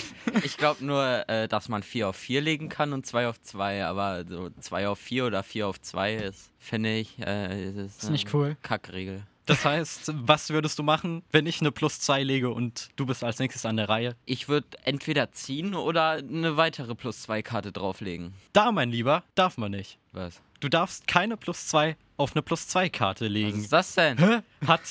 ich 0.45 0.57
glaube 0.57 0.85
nur, 0.85 1.29
äh, 1.29 1.49
dass 1.49 1.69
man 1.69 1.83
4 1.83 2.09
auf 2.09 2.17
4 2.17 2.41
legen 2.41 2.69
kann 2.69 2.93
und 2.93 3.07
2 3.07 3.29
auf 3.29 3.41
2, 3.41 3.85
aber 3.85 4.25
so 4.27 4.51
2 4.61 4.89
auf 4.89 4.99
4 4.99 5.27
oder 5.27 5.43
4 5.43 5.67
auf 5.69 5.81
2 5.81 6.15
ist, 6.17 6.51
finde 6.59 6.97
ich, 6.97 7.19
äh, 7.19 7.71
ist, 7.71 8.03
Ist 8.05 8.11
nicht 8.11 8.33
cool. 8.35 8.57
Kackregel. 8.63 9.23
Das 9.47 9.65
heißt, 9.65 10.13
was 10.15 10.51
würdest 10.51 10.79
du 10.79 10.83
machen, 10.83 11.23
wenn 11.33 11.47
ich 11.47 11.61
eine 11.63 11.73
Plus 11.73 12.01
2 12.01 12.23
lege 12.23 12.51
und 12.51 12.91
du 12.97 13.07
bist 13.07 13.25
als 13.25 13.39
nächstes 13.39 13.65
an 13.65 13.79
der 13.79 13.89
Reihe? 13.89 14.15
Ich 14.27 14.49
würde 14.49 14.67
entweder 14.85 15.33
ziehen 15.33 15.75
oder 15.75 16.11
eine 16.13 16.59
weitere 16.59 16.95
Plus 16.95 17.23
2 17.23 17.41
Karte 17.43 17.73
drauflegen. 17.73 18.35
Da, 18.53 18.71
mein 18.73 18.91
Lieber, 18.91 19.23
darf 19.35 19.57
man 19.57 19.71
nicht. 19.71 19.99
Was? 20.13 20.43
Du 20.61 20.69
darfst 20.69 21.07
keine 21.07 21.39
Plus 21.39 21.67
2 21.69 21.97
auf 22.19 22.33
eine 22.35 22.43
Plus 22.43 22.69
2 22.69 22.91
Karte 22.91 23.25
Was 23.25 23.33
legen. 23.33 23.59
ist 23.61 23.73
das 23.73 23.95
denn? 23.95 24.19
Hä? 24.19 24.41
Hat 24.67 24.83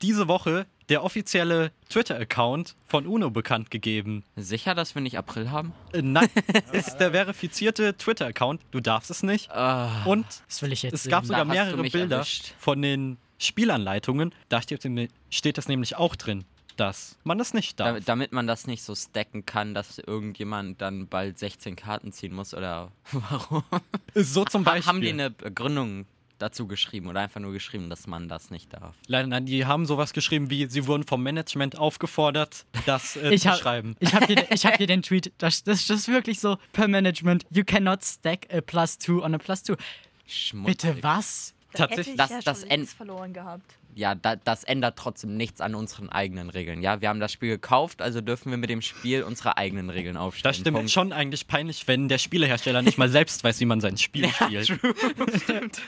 diese 0.00 0.26
Woche 0.26 0.66
der 0.88 1.04
offizielle 1.04 1.70
Twitter-Account 1.90 2.74
von 2.86 3.06
UNO 3.06 3.30
bekannt 3.30 3.70
gegeben. 3.70 4.24
Sicher, 4.36 4.74
dass 4.74 4.94
wir 4.94 5.02
nicht 5.02 5.18
April 5.18 5.50
haben? 5.50 5.72
Äh, 5.92 6.02
nein, 6.02 6.28
ist 6.72 6.96
der 6.96 7.10
verifizierte 7.12 7.96
Twitter-Account. 7.96 8.60
Du 8.70 8.80
darfst 8.80 9.10
es 9.10 9.22
nicht. 9.22 9.50
Ah, 9.50 10.04
Und 10.04 10.26
Das 10.48 10.62
will 10.62 10.72
ich 10.72 10.82
jetzt 10.82 10.94
es 10.94 11.08
gab 11.08 11.24
sehen. 11.24 11.32
Da 11.32 11.40
sogar 11.40 11.44
mehrere 11.54 11.82
Bilder 11.82 12.16
erwischt. 12.16 12.54
von 12.58 12.80
den 12.82 13.18
Spielanleitungen. 13.38 14.34
Da 14.48 14.62
steht, 14.62 14.86
steht 15.30 15.58
das 15.58 15.68
nämlich 15.68 15.96
auch 15.96 16.16
drin, 16.16 16.44
dass 16.76 17.18
man 17.24 17.38
das 17.38 17.54
nicht 17.54 17.78
darf. 17.80 17.98
da, 17.98 18.00
damit 18.00 18.32
man 18.32 18.46
das 18.46 18.66
nicht 18.66 18.82
so 18.82 18.94
stacken 18.94 19.44
kann, 19.46 19.74
dass 19.74 19.98
irgendjemand 19.98 20.80
dann 20.80 21.06
bald 21.08 21.38
16 21.38 21.76
Karten 21.76 22.12
ziehen 22.12 22.32
muss 22.34 22.54
oder 22.54 22.92
warum? 23.12 23.62
so 24.14 24.44
zum 24.44 24.64
Ha- 24.64 24.70
Beispiel. 24.70 24.86
Haben 24.88 25.00
die 25.02 25.08
eine 25.10 25.30
Begründung 25.30 26.06
dazu 26.38 26.66
geschrieben 26.66 27.08
oder 27.08 27.20
einfach 27.20 27.40
nur 27.40 27.52
geschrieben, 27.52 27.90
dass 27.90 28.06
man 28.06 28.28
das 28.28 28.50
nicht 28.50 28.72
darf? 28.72 28.94
Leider, 29.06 29.26
nein, 29.28 29.46
die 29.46 29.66
haben 29.66 29.86
sowas 29.86 30.12
geschrieben 30.12 30.50
wie, 30.50 30.66
sie 30.66 30.86
wurden 30.86 31.04
vom 31.04 31.22
Management 31.22 31.76
aufgefordert, 31.78 32.64
das 32.86 33.16
äh, 33.16 33.30
Ich 33.34 33.42
zu 33.42 33.50
hab- 33.50 33.58
schreiben. 33.58 33.96
Ich 34.00 34.14
habe 34.14 34.26
hier, 34.26 34.50
ich 34.50 34.64
hab 34.66 34.76
hier 34.76 34.86
den 34.88 35.02
Tweet, 35.02 35.32
das, 35.38 35.62
das, 35.64 35.86
das 35.86 36.00
ist 36.00 36.08
wirklich 36.08 36.40
so 36.40 36.56
per 36.72 36.88
Management. 36.88 37.44
You 37.50 37.64
cannot 37.64 38.04
stack 38.04 38.46
a 38.52 38.60
plus 38.60 38.98
two 38.98 39.22
on 39.22 39.34
a 39.34 39.38
plus 39.38 39.62
two. 39.62 39.74
Schmutzig. 40.26 40.78
Bitte 40.92 41.02
was? 41.02 41.54
Tatsächlich, 41.72 41.98
Hätte 41.98 42.10
ich 42.10 42.16
das- 42.16 42.30
ja 42.30 42.40
das 42.44 42.64
längst 42.66 42.94
verloren 42.96 43.32
gehabt. 43.32 43.74
Ja, 43.98 44.14
da, 44.14 44.36
das 44.36 44.62
ändert 44.62 44.96
trotzdem 44.96 45.36
nichts 45.36 45.60
an 45.60 45.74
unseren 45.74 46.08
eigenen 46.08 46.50
Regeln. 46.50 46.82
Ja, 46.82 47.00
wir 47.00 47.08
haben 47.08 47.18
das 47.18 47.32
Spiel 47.32 47.48
gekauft, 47.48 48.00
also 48.00 48.20
dürfen 48.20 48.52
wir 48.52 48.56
mit 48.56 48.70
dem 48.70 48.80
Spiel 48.80 49.24
unsere 49.24 49.56
eigenen 49.56 49.90
Regeln 49.90 50.16
aufstellen. 50.16 50.50
das 50.50 50.60
stimmt 50.60 50.76
Punkt. 50.76 50.92
schon 50.92 51.12
eigentlich 51.12 51.48
peinlich, 51.48 51.88
wenn 51.88 52.06
der 52.06 52.18
Spielehersteller 52.18 52.80
nicht 52.80 52.96
mal 52.96 53.08
selbst 53.08 53.42
weiß, 53.42 53.58
wie 53.58 53.64
man 53.64 53.80
sein 53.80 53.96
Spiel 53.96 54.28
spielt. 54.32 54.70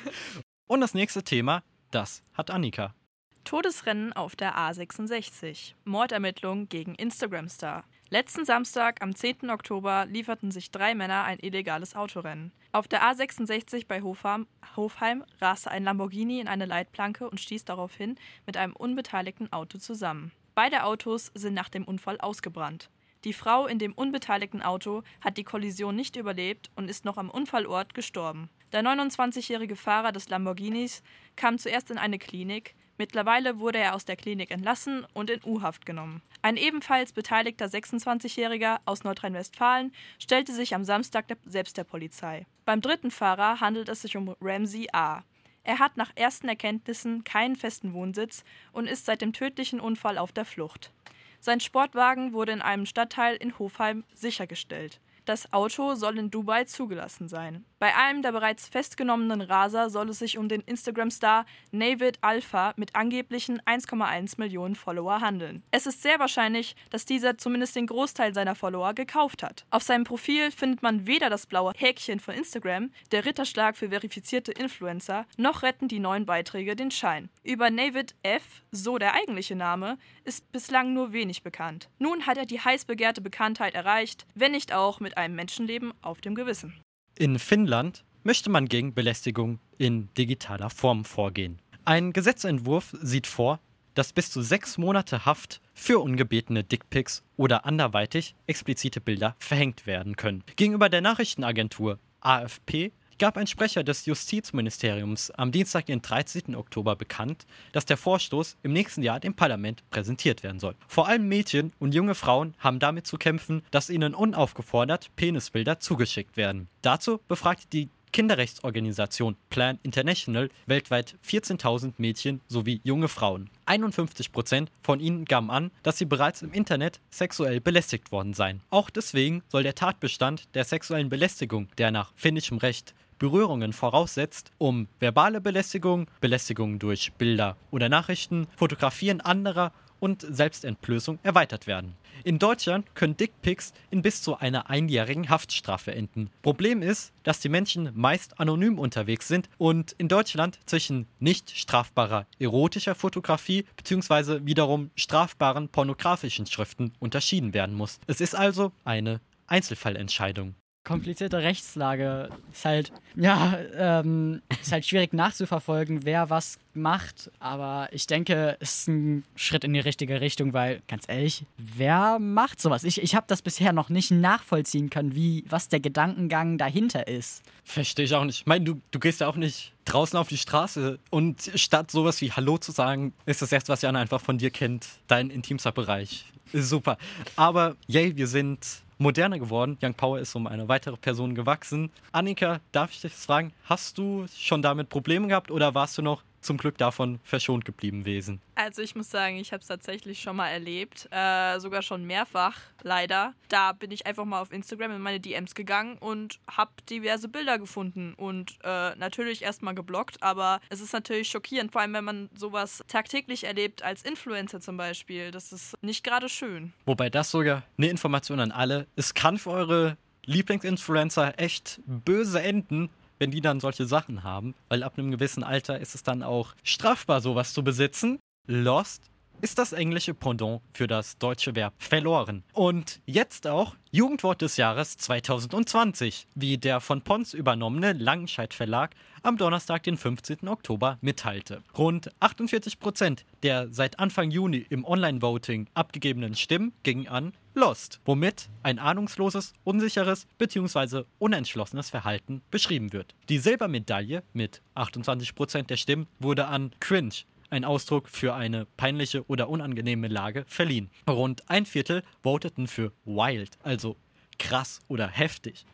Und 0.67 0.81
das 0.81 0.93
nächste 0.93 1.23
Thema, 1.23 1.63
das 1.93 2.25
hat 2.35 2.51
Annika. 2.51 2.97
Todesrennen 3.45 4.13
auf 4.13 4.35
der 4.35 4.57
A66. 4.57 5.75
Mordermittlung 5.85 6.69
gegen 6.69 6.97
Instagram-Star. 6.97 7.85
Letzten 8.13 8.45
Samstag, 8.45 9.03
am 9.03 9.15
10. 9.15 9.51
Oktober, 9.51 10.05
lieferten 10.05 10.51
sich 10.51 10.73
drei 10.73 10.97
Männer 10.97 11.23
ein 11.23 11.39
illegales 11.39 11.95
Autorennen. 11.95 12.51
Auf 12.73 12.89
der 12.89 13.03
A66 13.05 13.87
bei 13.87 14.03
Hofheim, 14.03 14.49
Hofheim 14.75 15.25
raste 15.41 15.71
ein 15.71 15.85
Lamborghini 15.85 16.41
in 16.41 16.49
eine 16.49 16.67
Leitplanke 16.67 17.31
und 17.31 17.39
stieß 17.39 17.65
daraufhin 17.67 18.17
mit 18.47 18.57
einem 18.57 18.75
unbeteiligten 18.75 19.53
Auto 19.53 19.79
zusammen. 19.79 20.33
Beide 20.57 20.83
Autos 20.83 21.31
sind 21.35 21.55
nach 21.55 21.69
dem 21.69 21.85
Unfall 21.85 22.19
ausgebrannt. 22.19 22.91
Die 23.23 23.33
Frau 23.33 23.69
in 23.69 23.79
dem 23.79 23.93
unbeteiligten 23.93 24.61
Auto 24.61 25.05
hat 25.21 25.37
die 25.37 25.45
Kollision 25.45 25.95
nicht 25.95 26.17
überlebt 26.17 26.69
und 26.75 26.91
ist 26.91 27.05
noch 27.05 27.17
am 27.17 27.31
Unfallort 27.31 27.95
gestorben. 27.95 28.51
Der 28.73 28.83
29-jährige 28.83 29.77
Fahrer 29.77 30.11
des 30.11 30.29
Lamborghinis 30.29 31.05
kam 31.37 31.59
zuerst 31.59 31.93
in 31.93 31.99
eine 31.99 32.19
Klinik, 32.19 32.75
mittlerweile 33.01 33.59
wurde 33.59 33.79
er 33.79 33.95
aus 33.95 34.05
der 34.05 34.17
Klinik 34.17 34.51
entlassen 34.51 35.07
und 35.15 35.31
in 35.31 35.41
U-Haft 35.43 35.87
genommen. 35.87 36.21
Ein 36.43 36.59
ebenfalls 36.59 37.15
beteiligter 37.15 37.65
26-Jähriger 37.65 38.81
aus 38.85 39.05
Nordrhein-Westfalen 39.05 39.91
stellte 40.19 40.53
sich 40.53 40.75
am 40.75 40.85
Samstag 40.85 41.25
selbst 41.47 41.79
der 41.79 41.85
Polizei. 41.85 42.45
Beim 42.67 42.83
dritten 42.83 43.11
Fahrer 43.11 43.61
handelt 43.61 43.89
es 43.89 44.03
sich 44.03 44.19
um 44.19 44.37
Ramsey 44.43 44.89
A. 44.93 45.23
Er 45.65 45.79
hat 45.79 45.97
nach 45.97 46.13
ersten 46.15 46.47
Erkenntnissen 46.47 47.25
keinen 47.25 47.57
festen 47.57 47.95
Wohnsitz 47.95 48.45
und 48.73 48.87
ist 48.87 49.07
seit 49.07 49.23
dem 49.23 49.33
tödlichen 49.33 49.81
Unfall 49.81 50.19
auf 50.19 50.33
der 50.33 50.45
Flucht. 50.45 50.93
Sein 51.41 51.61
Sportwagen 51.61 52.35
wurde 52.35 52.53
in 52.53 52.61
einem 52.61 52.85
Stadtteil 52.85 53.37
in 53.37 53.59
Hofheim 53.59 54.05
sichergestellt. 54.13 55.01
Das 55.25 55.55
Auto 55.55 55.95
soll 55.95 56.19
in 56.19 56.31
Dubai 56.31 56.65
zugelassen 56.65 57.31
sein. 57.31 57.65
Bei 57.81 57.97
einem 57.97 58.21
der 58.21 58.33
bereits 58.33 58.69
festgenommenen 58.69 59.41
Raser 59.41 59.89
soll 59.89 60.11
es 60.11 60.19
sich 60.19 60.37
um 60.37 60.51
den 60.51 60.61
Instagram-Star 60.61 61.47
Navid 61.71 62.19
Alpha 62.21 62.75
mit 62.77 62.95
angeblichen 62.95 63.59
1,1 63.63 64.35
Millionen 64.37 64.75
Follower 64.75 65.23
handeln. 65.23 65.63
Es 65.71 65.87
ist 65.87 66.03
sehr 66.03 66.19
wahrscheinlich, 66.19 66.77
dass 66.91 67.07
dieser 67.07 67.39
zumindest 67.39 67.75
den 67.77 67.87
Großteil 67.87 68.35
seiner 68.35 68.55
Follower 68.55 68.93
gekauft 68.93 69.43
hat. 69.43 69.65
Auf 69.71 69.83
seinem 69.83 70.05
Profil 70.05 70.51
findet 70.51 70.83
man 70.83 71.07
weder 71.07 71.31
das 71.31 71.47
blaue 71.47 71.73
Häkchen 71.75 72.21
von 72.21 72.35
Instagram, 72.35 72.91
der 73.13 73.25
Ritterschlag 73.25 73.79
für 73.79 73.89
verifizierte 73.89 74.53
Influencer, 74.53 75.25
noch 75.39 75.63
retten 75.63 75.89
die 75.89 76.01
neuen 76.01 76.27
Beiträge 76.27 76.77
den 76.77 76.91
Schein. 76.91 77.31
Über 77.45 77.71
Navid 77.71 78.15
F, 78.23 78.63
so 78.73 78.99
der 78.99 79.15
eigentliche 79.15 79.57
Name, 79.57 79.97
ist 80.25 80.53
bislang 80.53 80.93
nur 80.93 81.15
wenig 81.15 81.43
bekannt. 81.43 81.89
Nun 81.99 82.27
hat 82.27 82.37
er 82.37 82.45
die 82.45 82.61
heiß 82.61 82.85
begehrte 82.85 83.23
Bekanntheit 83.23 83.75
erreicht, 83.75 84.27
wenn 84.35 84.53
nicht 84.53 84.75
auch 84.75 85.01
mit 85.01 85.17
einem 85.17 85.35
Menschenleben 85.35 85.95
auf 86.03 86.21
dem 86.21 86.35
Gewissen. 86.35 86.79
In 87.21 87.39
Finnland 87.39 88.03
möchte 88.23 88.49
man 88.49 88.67
gegen 88.67 88.95
Belästigung 88.95 89.59
in 89.77 90.09
digitaler 90.17 90.71
Form 90.71 91.05
vorgehen. 91.05 91.61
Ein 91.85 92.15
Gesetzentwurf 92.15 92.97
sieht 93.03 93.27
vor, 93.27 93.61
dass 93.93 94.15
bis 94.15 94.31
zu 94.31 94.41
sechs 94.41 94.79
Monate 94.79 95.27
Haft 95.27 95.61
für 95.75 95.99
ungebetene 95.99 96.65
Dickpics 96.65 97.23
oder 97.37 97.67
anderweitig 97.67 98.35
explizite 98.47 99.03
Bilder 99.03 99.37
verhängt 99.39 99.85
werden 99.85 100.17
können. 100.17 100.45
Gegenüber 100.57 100.89
der 100.89 101.03
Nachrichtenagentur 101.03 101.99
AFP 102.23 102.91
gab 103.21 103.37
ein 103.37 103.47
Sprecher 103.47 103.85
des 103.85 104.07
Justizministeriums 104.07 105.31
am 105.33 105.53
Dienstag, 105.53 105.87
den 105.87 106.01
13. 106.01 106.57
Oktober 106.57 106.97
bekannt, 106.97 107.47
dass 107.73 107.85
der 107.85 107.99
Vorstoß 107.99 108.57
im 108.63 108.73
nächsten 108.73 109.03
Jahr 109.03 109.21
dem 109.21 109.35
Parlament 109.35 109.89
präsentiert 109.91 110.43
werden 110.43 110.59
soll. 110.59 110.75
Vor 110.89 111.07
allem 111.07 111.29
Mädchen 111.29 111.73
und 111.79 111.95
junge 111.95 112.15
Frauen 112.15 112.55
haben 112.59 112.79
damit 112.79 113.07
zu 113.07 113.19
kämpfen, 113.19 113.63
dass 113.71 113.91
ihnen 113.91 114.15
unaufgefordert 114.15 115.15
Penisbilder 115.17 115.79
zugeschickt 115.81 116.39
werden. 116.39 116.69
Dazu 116.81 117.21
befragte 117.29 117.67
die 117.69 117.91
Kinderrechtsorganisation 118.13 119.37
Plan 119.51 119.79
International 119.83 120.49
weltweit 120.67 121.17
14.000 121.25 121.93
Mädchen 121.99 122.41
sowie 122.49 122.81
junge 122.85 123.09
Frauen. 123.09 123.51
51 123.67 124.33
Prozent 124.33 124.73
von 124.83 124.99
ihnen 124.99 125.27
gaben 125.27 125.51
an, 125.51 125.71
dass 125.83 125.99
sie 125.99 126.07
bereits 126.07 126.43
im 126.43 126.53
Internet 126.53 127.01
sexuell 127.11 127.61
belästigt 127.61 128.11
worden 128.13 128.33
seien. 128.33 128.63
Auch 128.71 128.89
deswegen 128.89 129.43
soll 129.49 129.63
der 129.63 129.75
Tatbestand 129.75 130.55
der 130.55 130.65
sexuellen 130.65 131.11
Belästigung, 131.11 131.69
der 131.79 131.91
nach 131.91 132.13
finnischem 132.17 132.59
Recht 132.59 132.95
Berührungen 133.21 133.73
voraussetzt, 133.73 134.51
um 134.59 134.89
verbale 134.99 135.41
Belästigung, 135.41 136.09
Belästigung 136.21 136.81
durch 136.81 137.13
Bilder 137.13 137.57
oder 137.71 137.89
Nachrichten, 137.89 138.49
Fotografieren 138.57 139.21
anderer 139.21 139.73
und 140.01 140.27
Selbstentblößung 140.29 141.19
erweitert 141.23 141.67
werden. 141.67 141.95
In 142.25 142.39
Deutschland 142.39 142.95
können 142.95 143.17
Dickpics 143.17 143.73
in 143.91 144.03
bis 144.03 144.23
zu 144.23 144.37
einer 144.39 144.69
einjährigen 144.69 145.29
Haftstrafe 145.29 145.95
enden. 145.95 146.31
Problem 146.43 146.83
ist, 146.83 147.13
dass 147.23 147.41
die 147.41 147.49
Menschen 147.49 147.91
meist 147.95 148.41
anonym 148.41 148.79
unterwegs 148.79 149.29
sind 149.29 149.49
und 149.59 149.93
in 149.93 150.09
Deutschland 150.09 150.59
zwischen 150.67 151.07
nicht 151.19 151.51
strafbarer 151.51 152.27
erotischer 152.39 152.95
Fotografie 152.95 153.65
bzw. 153.77 154.41
wiederum 154.45 154.91
strafbaren 154.97 155.69
pornografischen 155.69 156.47
Schriften 156.47 156.93
unterschieden 156.99 157.55
werden 157.55 157.75
muss. 157.75 158.01
Es 158.07 158.21
ist 158.21 158.35
also 158.35 158.73
eine 158.85 159.21
Einzelfallentscheidung. 159.47 160.55
Komplizierte 160.85 161.39
Rechtslage. 161.39 162.31
Ist 162.53 162.65
halt, 162.65 162.93
ja, 163.15 163.59
ähm, 163.77 164.43
ist 164.61 164.73
halt 164.73 164.87
schwierig 164.87 165.13
nachzuverfolgen, 165.13 166.05
wer 166.05 166.31
was 166.31 166.59
macht. 166.75 167.31
Aber 167.39 167.89
ich 167.93 168.07
denke, 168.07 168.57
es 168.61 168.81
ist 168.81 168.89
ein 168.89 169.25
Schritt 169.37 169.65
in 169.65 169.73
die 169.73 169.81
richtige 169.81 170.21
Richtung, 170.21 170.53
weil, 170.53 170.83
ganz 170.89 171.05
ehrlich, 171.09 171.45
wer 171.59 172.19
macht 172.19 172.61
sowas? 172.61 172.85
Ich, 172.85 173.03
ich 173.03 173.15
habe 173.15 173.27
das 173.29 173.43
bisher 173.43 173.73
noch 173.73 173.89
nicht 173.89 174.11
nachvollziehen 174.11 174.91
können, 174.91 175.15
wie, 175.15 175.45
was 175.49 175.69
der 175.69 175.81
Gedankengang 175.81 176.59
dahinter 176.59 177.07
ist. 177.07 177.43
Verstehe 177.65 178.05
ich 178.05 178.15
auch 178.15 178.25
nicht. 178.25 178.41
Ich 178.41 178.47
meine, 178.47 178.65
du, 178.65 178.81
du 178.91 178.99
gehst 178.99 179.21
ja 179.21 179.29
auch 179.29 179.37
nicht 179.37 179.73
draußen 179.85 180.19
auf 180.19 180.29
die 180.29 180.39
Straße 180.39 180.99
und 181.11 181.51
statt 181.55 181.91
sowas 181.91 182.21
wie 182.21 182.33
Hallo 182.33 182.59
zu 182.59 182.73
sagen, 182.73 183.13
ist 183.27 183.43
das 183.43 183.53
erste, 183.53 183.73
was 183.73 183.83
Jan 183.83 183.97
einfach 183.97 184.21
von 184.21 184.39
dir 184.39 184.51
kennt, 184.51 184.87
dein 185.09 185.31
intimster 185.31 185.73
Bereich. 185.73 186.25
Ist 186.53 186.69
super. 186.69 186.97
Aber 187.37 187.77
yay, 187.87 188.17
wir 188.17 188.27
sind 188.27 188.67
moderner 189.01 189.39
geworden. 189.39 189.79
Young 189.83 189.95
Power 189.95 190.19
ist 190.19 190.35
um 190.37 190.47
eine 190.47 190.69
weitere 190.69 190.97
Person 190.97 191.35
gewachsen. 191.35 191.91
Annika, 192.13 192.61
darf 192.71 192.91
ich 192.93 193.01
dich 193.01 193.13
fragen, 193.13 193.53
hast 193.65 193.99
du 193.99 194.27
schon 194.37 194.63
damit 194.63 194.91
Probleme 194.91 195.27
gehabt 195.27 195.51
oder 195.51 195.75
warst 195.75 195.99
du 195.99 196.03
noch 196.03 196.23
zum 196.41 196.57
Glück 196.57 196.79
davon 196.79 197.21
verschont 197.25 197.65
geblieben 197.65 198.01
gewesen? 198.01 198.41
Also 198.55 198.83
ich 198.83 198.95
muss 198.95 199.11
sagen, 199.11 199.37
ich 199.37 199.53
habe 199.53 199.61
es 199.61 199.69
tatsächlich 199.69 200.21
schon 200.21 200.37
mal 200.37 200.49
erlebt, 200.49 201.09
äh, 201.11 201.59
sogar 201.59 201.83
schon 201.83 202.05
mehrfach, 202.05 202.57
leider. 202.83 203.35
Da 203.49 203.73
bin 203.73 203.91
ich 203.91 204.07
einfach 204.07 204.25
mal 204.25 204.41
auf 204.41 204.53
Instagram 204.53 204.93
in 204.93 205.01
meine 205.01 205.21
DMs 205.21 205.55
gegangen 205.55 205.97
und 205.99 206.41
habe 206.49 206.71
diverse 206.89 207.29
Bilder 207.29 207.59
gefunden 207.59 208.15
und 208.15 208.59
äh, 208.63 208.95
natürlich 208.97 209.43
erstmal 209.43 209.75
geblockt, 209.75 210.23
aber 210.23 210.61
es 210.69 210.81
ist 210.81 210.93
natürlich 210.93 211.29
schockierend, 211.29 211.73
vor 211.73 211.81
allem 211.81 211.95
wenn 211.95 212.05
man 212.05 212.31
sowas 212.35 212.83
tagtäglich 212.89 213.45
erlebt 213.45 213.83
als 213.83 214.03
Influencer 214.03 214.61
zum 214.61 214.77
Beispiel. 214.77 215.31
Das 215.31 215.53
ist 215.53 215.77
nicht 215.83 216.05
gerade 216.05 216.29
schön. 216.29 216.73
Wobei 216.87 217.11
das 217.11 217.31
sogar 217.31 217.63
eine 217.79 217.89
Information 217.89 218.41
an 218.41 218.53
alle. 218.53 218.87
Es 218.97 219.15
kann 219.15 219.39
für 219.39 219.51
eure 219.51 219.97
Lieblingsinfluencer 220.25 221.39
echt 221.39 221.81
böse 221.87 222.43
enden, 222.43 222.91
wenn 223.21 223.31
die 223.31 223.41
dann 223.41 223.61
solche 223.61 223.87
Sachen 223.87 224.25
haben, 224.25 224.55
weil 224.69 224.83
ab 224.83 224.99
einem 224.99 225.13
gewissen 225.13 225.45
Alter 225.45 225.79
ist 225.79 225.95
es 225.95 226.03
dann 226.03 226.25
auch 226.25 226.55
strafbar, 226.65 227.21
sowas 227.21 227.53
zu 227.53 227.63
besitzen. 227.63 228.19
Lost 228.49 229.05
ist 229.41 229.59
das 229.59 229.73
englische 229.73 230.15
Pendant 230.15 230.61
für 230.73 230.87
das 230.87 231.19
deutsche 231.19 231.55
Verb 231.55 231.75
verloren. 231.79 232.43
Und 232.53 233.01
jetzt 233.07 233.47
auch 233.47 233.77
Jugendwort 233.91 234.43
des 234.43 234.57
Jahres 234.57 234.97
2020, 234.99 236.27
wie 236.35 236.59
der 236.59 236.81
von 236.81 237.03
Pons 237.03 237.35
übernommene 237.35 237.93
Langenscheidt 237.93 238.55
Verlag 238.55 238.95
am 239.23 239.37
Donnerstag, 239.37 239.83
den 239.83 239.97
15. 239.97 240.49
Oktober, 240.49 240.99
mitteilte. 241.01 241.63
Rund 241.77 242.11
48 242.21 242.79
Prozent 242.79 243.25
der 243.43 243.69
seit 243.73 243.99
Anfang 243.99 244.31
Juni 244.31 244.67
im 244.69 244.85
Online-Voting 244.85 245.69
abgegebenen 245.75 246.35
Stimmen 246.35 246.73
gingen 246.83 247.09
an 247.09 247.33
Lost, 247.55 248.01
womit 248.05 248.49
ein 248.63 248.79
ahnungsloses, 248.79 249.55
unsicheres 249.65 250.27
bzw. 250.39 251.03
unentschlossenes 251.19 251.91
Verhalten 251.91 252.43
beschrieben 252.51 252.93
wird. 252.93 253.15
Die 253.29 253.39
Silbermedaille 253.39 254.23
mit 254.33 254.63
28 254.75 255.35
Prozent 255.35 255.71
der 255.71 255.77
Stimmen 255.77 256.07
wurde 256.21 256.47
an 256.47 256.71
Cringe 256.79 257.15
ein 257.51 257.65
Ausdruck 257.65 258.09
für 258.09 258.35
eine 258.35 258.67
peinliche 258.77 259.27
oder 259.27 259.49
unangenehme 259.49 260.09
Lage, 260.09 260.45
verliehen. 260.47 260.91
Rund 261.09 261.49
ein 261.51 261.67
Viertel 261.67 262.03
voteten 262.23 262.67
für 262.67 262.93
wild, 263.05 263.59
also 263.63 263.97
krass 264.39 264.81
oder 264.89 265.09
heftig. 265.09 265.67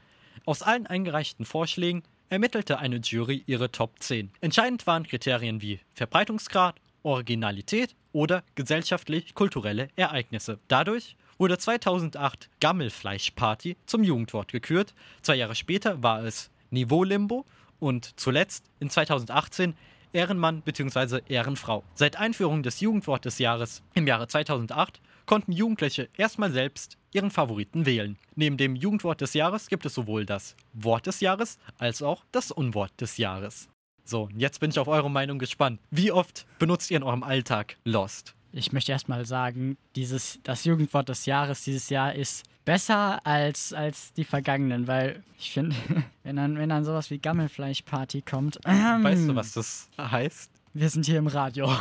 Aus 0.44 0.62
allen 0.62 0.86
eingereichten 0.86 1.44
Vorschlägen 1.44 2.02
ermittelte 2.28 2.78
eine 2.78 2.96
Jury 2.96 3.44
ihre 3.46 3.70
Top 3.70 4.00
10. 4.00 4.30
Entscheidend 4.40 4.86
waren 4.86 5.04
Kriterien 5.04 5.62
wie 5.62 5.80
Verbreitungsgrad, 5.94 6.80
Originalität 7.02 7.94
oder 8.12 8.42
gesellschaftlich-kulturelle 8.54 9.88
Ereignisse. 9.94 10.58
Dadurch 10.68 11.16
wurde 11.38 11.58
2008 11.58 12.48
Gammelfleischparty 12.60 13.76
zum 13.86 14.02
Jugendwort 14.02 14.50
gekürt. 14.50 14.94
Zwei 15.22 15.36
Jahre 15.36 15.54
später 15.54 16.02
war 16.02 16.24
es 16.24 16.50
Niveau-Limbo 16.70 17.44
und 17.78 18.18
zuletzt 18.18 18.64
in 18.80 18.90
2018 18.90 19.74
Ehrenmann 20.16 20.62
bzw. 20.62 21.20
Ehrenfrau. 21.28 21.84
Seit 21.94 22.16
Einführung 22.16 22.62
des 22.62 22.80
Jugendwort 22.80 23.26
des 23.26 23.38
Jahres 23.38 23.82
im 23.92 24.06
Jahre 24.06 24.26
2008 24.26 25.00
konnten 25.26 25.52
Jugendliche 25.52 26.08
erstmal 26.16 26.50
selbst 26.50 26.96
ihren 27.12 27.30
Favoriten 27.30 27.84
wählen. 27.84 28.16
Neben 28.34 28.56
dem 28.56 28.76
Jugendwort 28.76 29.20
des 29.20 29.34
Jahres 29.34 29.68
gibt 29.68 29.84
es 29.84 29.94
sowohl 29.94 30.24
das 30.24 30.56
Wort 30.72 31.06
des 31.06 31.20
Jahres 31.20 31.58
als 31.78 32.02
auch 32.02 32.24
das 32.32 32.50
Unwort 32.50 32.92
des 33.00 33.18
Jahres. 33.18 33.68
So, 34.04 34.28
jetzt 34.36 34.60
bin 34.60 34.70
ich 34.70 34.78
auf 34.78 34.88
eure 34.88 35.10
Meinung 35.10 35.38
gespannt. 35.38 35.80
Wie 35.90 36.12
oft 36.12 36.46
benutzt 36.58 36.90
ihr 36.90 36.96
in 36.96 37.02
eurem 37.02 37.22
Alltag 37.22 37.76
Lost? 37.84 38.34
Ich 38.52 38.72
möchte 38.72 38.92
erstmal 38.92 39.26
sagen, 39.26 39.76
dieses, 39.96 40.38
das 40.44 40.64
Jugendwort 40.64 41.10
des 41.10 41.26
Jahres 41.26 41.62
dieses 41.64 41.90
Jahr 41.90 42.14
ist 42.14 42.44
besser 42.66 43.24
als, 43.24 43.72
als 43.72 44.12
die 44.12 44.24
vergangenen, 44.24 44.86
weil 44.86 45.22
ich 45.38 45.52
finde, 45.52 45.74
wenn 46.24 46.36
dann, 46.36 46.58
wenn 46.58 46.68
dann 46.68 46.84
sowas 46.84 47.10
wie 47.10 47.18
Gammelfleischparty 47.18 48.20
kommt. 48.20 48.58
Ähm, 48.66 49.02
Weißt 49.02 49.26
du, 49.26 49.34
was 49.34 49.52
das 49.52 49.88
heißt? 49.96 50.50
Wir 50.74 50.90
sind 50.90 51.06
hier 51.06 51.18
im 51.18 51.28
Radio. 51.28 51.74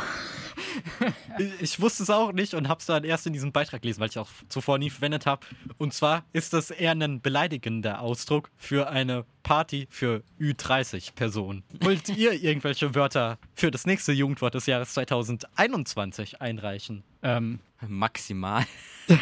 Ich 1.60 1.80
wusste 1.80 2.02
es 2.02 2.10
auch 2.10 2.32
nicht 2.32 2.54
und 2.54 2.68
habe 2.68 2.80
es 2.80 2.86
dann 2.86 3.04
erst 3.04 3.26
in 3.26 3.32
diesem 3.32 3.52
Beitrag 3.52 3.82
gelesen, 3.82 4.00
weil 4.00 4.08
ich 4.08 4.18
auch 4.18 4.28
zuvor 4.48 4.78
nie 4.78 4.90
verwendet 4.90 5.26
habe. 5.26 5.46
Und 5.78 5.92
zwar 5.92 6.24
ist 6.32 6.52
das 6.52 6.70
eher 6.70 6.92
ein 6.92 7.20
beleidigender 7.20 8.00
Ausdruck 8.00 8.50
für 8.56 8.88
eine 8.88 9.24
Party 9.46 9.86
für 9.90 10.24
Ü30-Personen. 10.40 11.62
Wollt 11.80 12.08
ihr 12.08 12.32
irgendwelche 12.42 12.96
Wörter 12.96 13.38
für 13.54 13.70
das 13.70 13.86
nächste 13.86 14.10
Jugendwort 14.10 14.54
des 14.54 14.66
Jahres 14.66 14.92
2021 14.94 16.42
einreichen? 16.42 17.04
Ähm, 17.22 17.60
Maximal. 17.86 18.64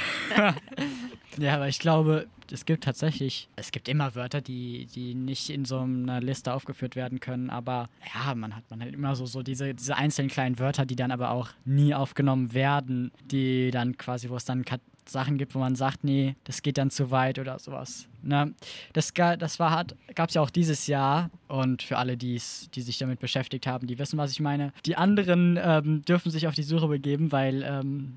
ja, 1.36 1.54
aber 1.56 1.68
ich 1.68 1.78
glaube, 1.78 2.26
es 2.50 2.64
gibt 2.64 2.84
tatsächlich, 2.84 3.50
es 3.56 3.70
gibt 3.70 3.86
immer 3.86 4.14
Wörter, 4.14 4.40
die, 4.40 4.86
die 4.86 5.14
nicht 5.14 5.50
in 5.50 5.66
so 5.66 5.80
einer 5.80 6.22
Liste 6.22 6.54
aufgeführt 6.54 6.96
werden 6.96 7.20
können, 7.20 7.50
aber 7.50 7.90
ja, 8.14 8.34
man 8.34 8.56
hat, 8.56 8.64
man 8.70 8.80
hat 8.80 8.88
immer 8.88 9.16
so, 9.16 9.26
so 9.26 9.42
diese, 9.42 9.74
diese 9.74 9.96
einzelnen 9.96 10.30
kleinen 10.30 10.58
Wörter, 10.58 10.86
die 10.86 10.96
dann 10.96 11.10
aber 11.10 11.32
auch 11.32 11.50
nie 11.66 11.94
aufgenommen 11.94 12.54
werden, 12.54 13.12
die 13.26 13.70
dann 13.70 13.98
quasi, 13.98 14.30
wo 14.30 14.36
es 14.36 14.46
dann 14.46 14.64
Sachen 15.08 15.38
gibt, 15.38 15.54
wo 15.54 15.58
man 15.58 15.76
sagt, 15.76 16.04
nee, 16.04 16.36
das 16.44 16.62
geht 16.62 16.78
dann 16.78 16.90
zu 16.90 17.10
weit 17.10 17.38
oder 17.38 17.58
sowas. 17.58 18.08
Ne? 18.22 18.54
Das, 18.92 19.12
das 19.12 19.58
gab 19.58 20.28
es 20.28 20.34
ja 20.34 20.40
auch 20.42 20.50
dieses 20.50 20.86
Jahr 20.86 21.30
und 21.48 21.82
für 21.82 21.98
alle, 21.98 22.16
die's, 22.16 22.68
die 22.74 22.82
sich 22.82 22.98
damit 22.98 23.20
beschäftigt 23.20 23.66
haben, 23.66 23.86
die 23.86 23.98
wissen, 23.98 24.18
was 24.18 24.32
ich 24.32 24.40
meine. 24.40 24.72
Die 24.86 24.96
anderen 24.96 25.58
ähm, 25.62 26.02
dürfen 26.02 26.30
sich 26.30 26.46
auf 26.46 26.54
die 26.54 26.62
Suche 26.62 26.88
begeben, 26.88 27.32
weil 27.32 27.62
ähm, 27.62 28.14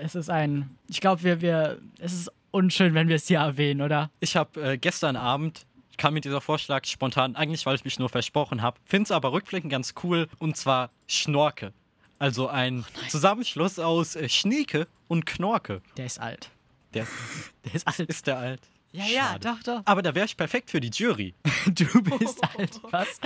es 0.00 0.14
ist 0.14 0.30
ein, 0.30 0.70
ich 0.88 1.00
glaube, 1.00 1.22
wir, 1.22 1.40
wir, 1.40 1.78
es 1.98 2.12
ist 2.12 2.32
unschön, 2.50 2.94
wenn 2.94 3.08
wir 3.08 3.16
es 3.16 3.28
hier 3.28 3.38
erwähnen, 3.38 3.80
oder? 3.80 4.10
Ich 4.20 4.36
habe 4.36 4.72
äh, 4.72 4.78
gestern 4.78 5.16
Abend 5.16 5.66
kam 5.96 6.14
mir 6.14 6.20
dieser 6.20 6.40
Vorschlag 6.40 6.84
spontan, 6.86 7.36
eigentlich 7.36 7.64
weil 7.66 7.76
ich 7.76 7.84
mich 7.84 7.98
nur 7.98 8.08
versprochen 8.08 8.62
habe, 8.62 8.78
finde 8.84 9.04
es 9.04 9.10
aber 9.12 9.32
rückblickend 9.32 9.70
ganz 9.70 9.94
cool 10.02 10.28
und 10.38 10.56
zwar 10.56 10.90
Schnorke. 11.06 11.72
Also 12.24 12.48
ein 12.48 12.86
Zusammenschluss 13.10 13.78
aus 13.78 14.16
äh, 14.16 14.30
Schnieke 14.30 14.88
und 15.08 15.26
Knorke. 15.26 15.82
Der 15.98 16.06
ist 16.06 16.18
alt. 16.18 16.48
Der 16.94 17.02
ist, 17.02 17.12
Der 17.66 17.74
ist 17.74 17.86
alt. 17.86 18.00
ist 18.08 18.26
der 18.26 18.38
alt. 18.38 18.60
Ja, 18.92 19.04
ja, 19.04 19.22
Schade. 19.24 19.40
doch, 19.40 19.62
doch. 19.62 19.82
Aber 19.84 20.00
da 20.00 20.14
wäre 20.14 20.24
ich 20.24 20.34
perfekt 20.34 20.70
für 20.70 20.80
die 20.80 20.88
Jury. 20.88 21.34
Du 21.66 21.84
bist 22.02 22.42
alt. 22.56 22.80
Was? 22.90 23.20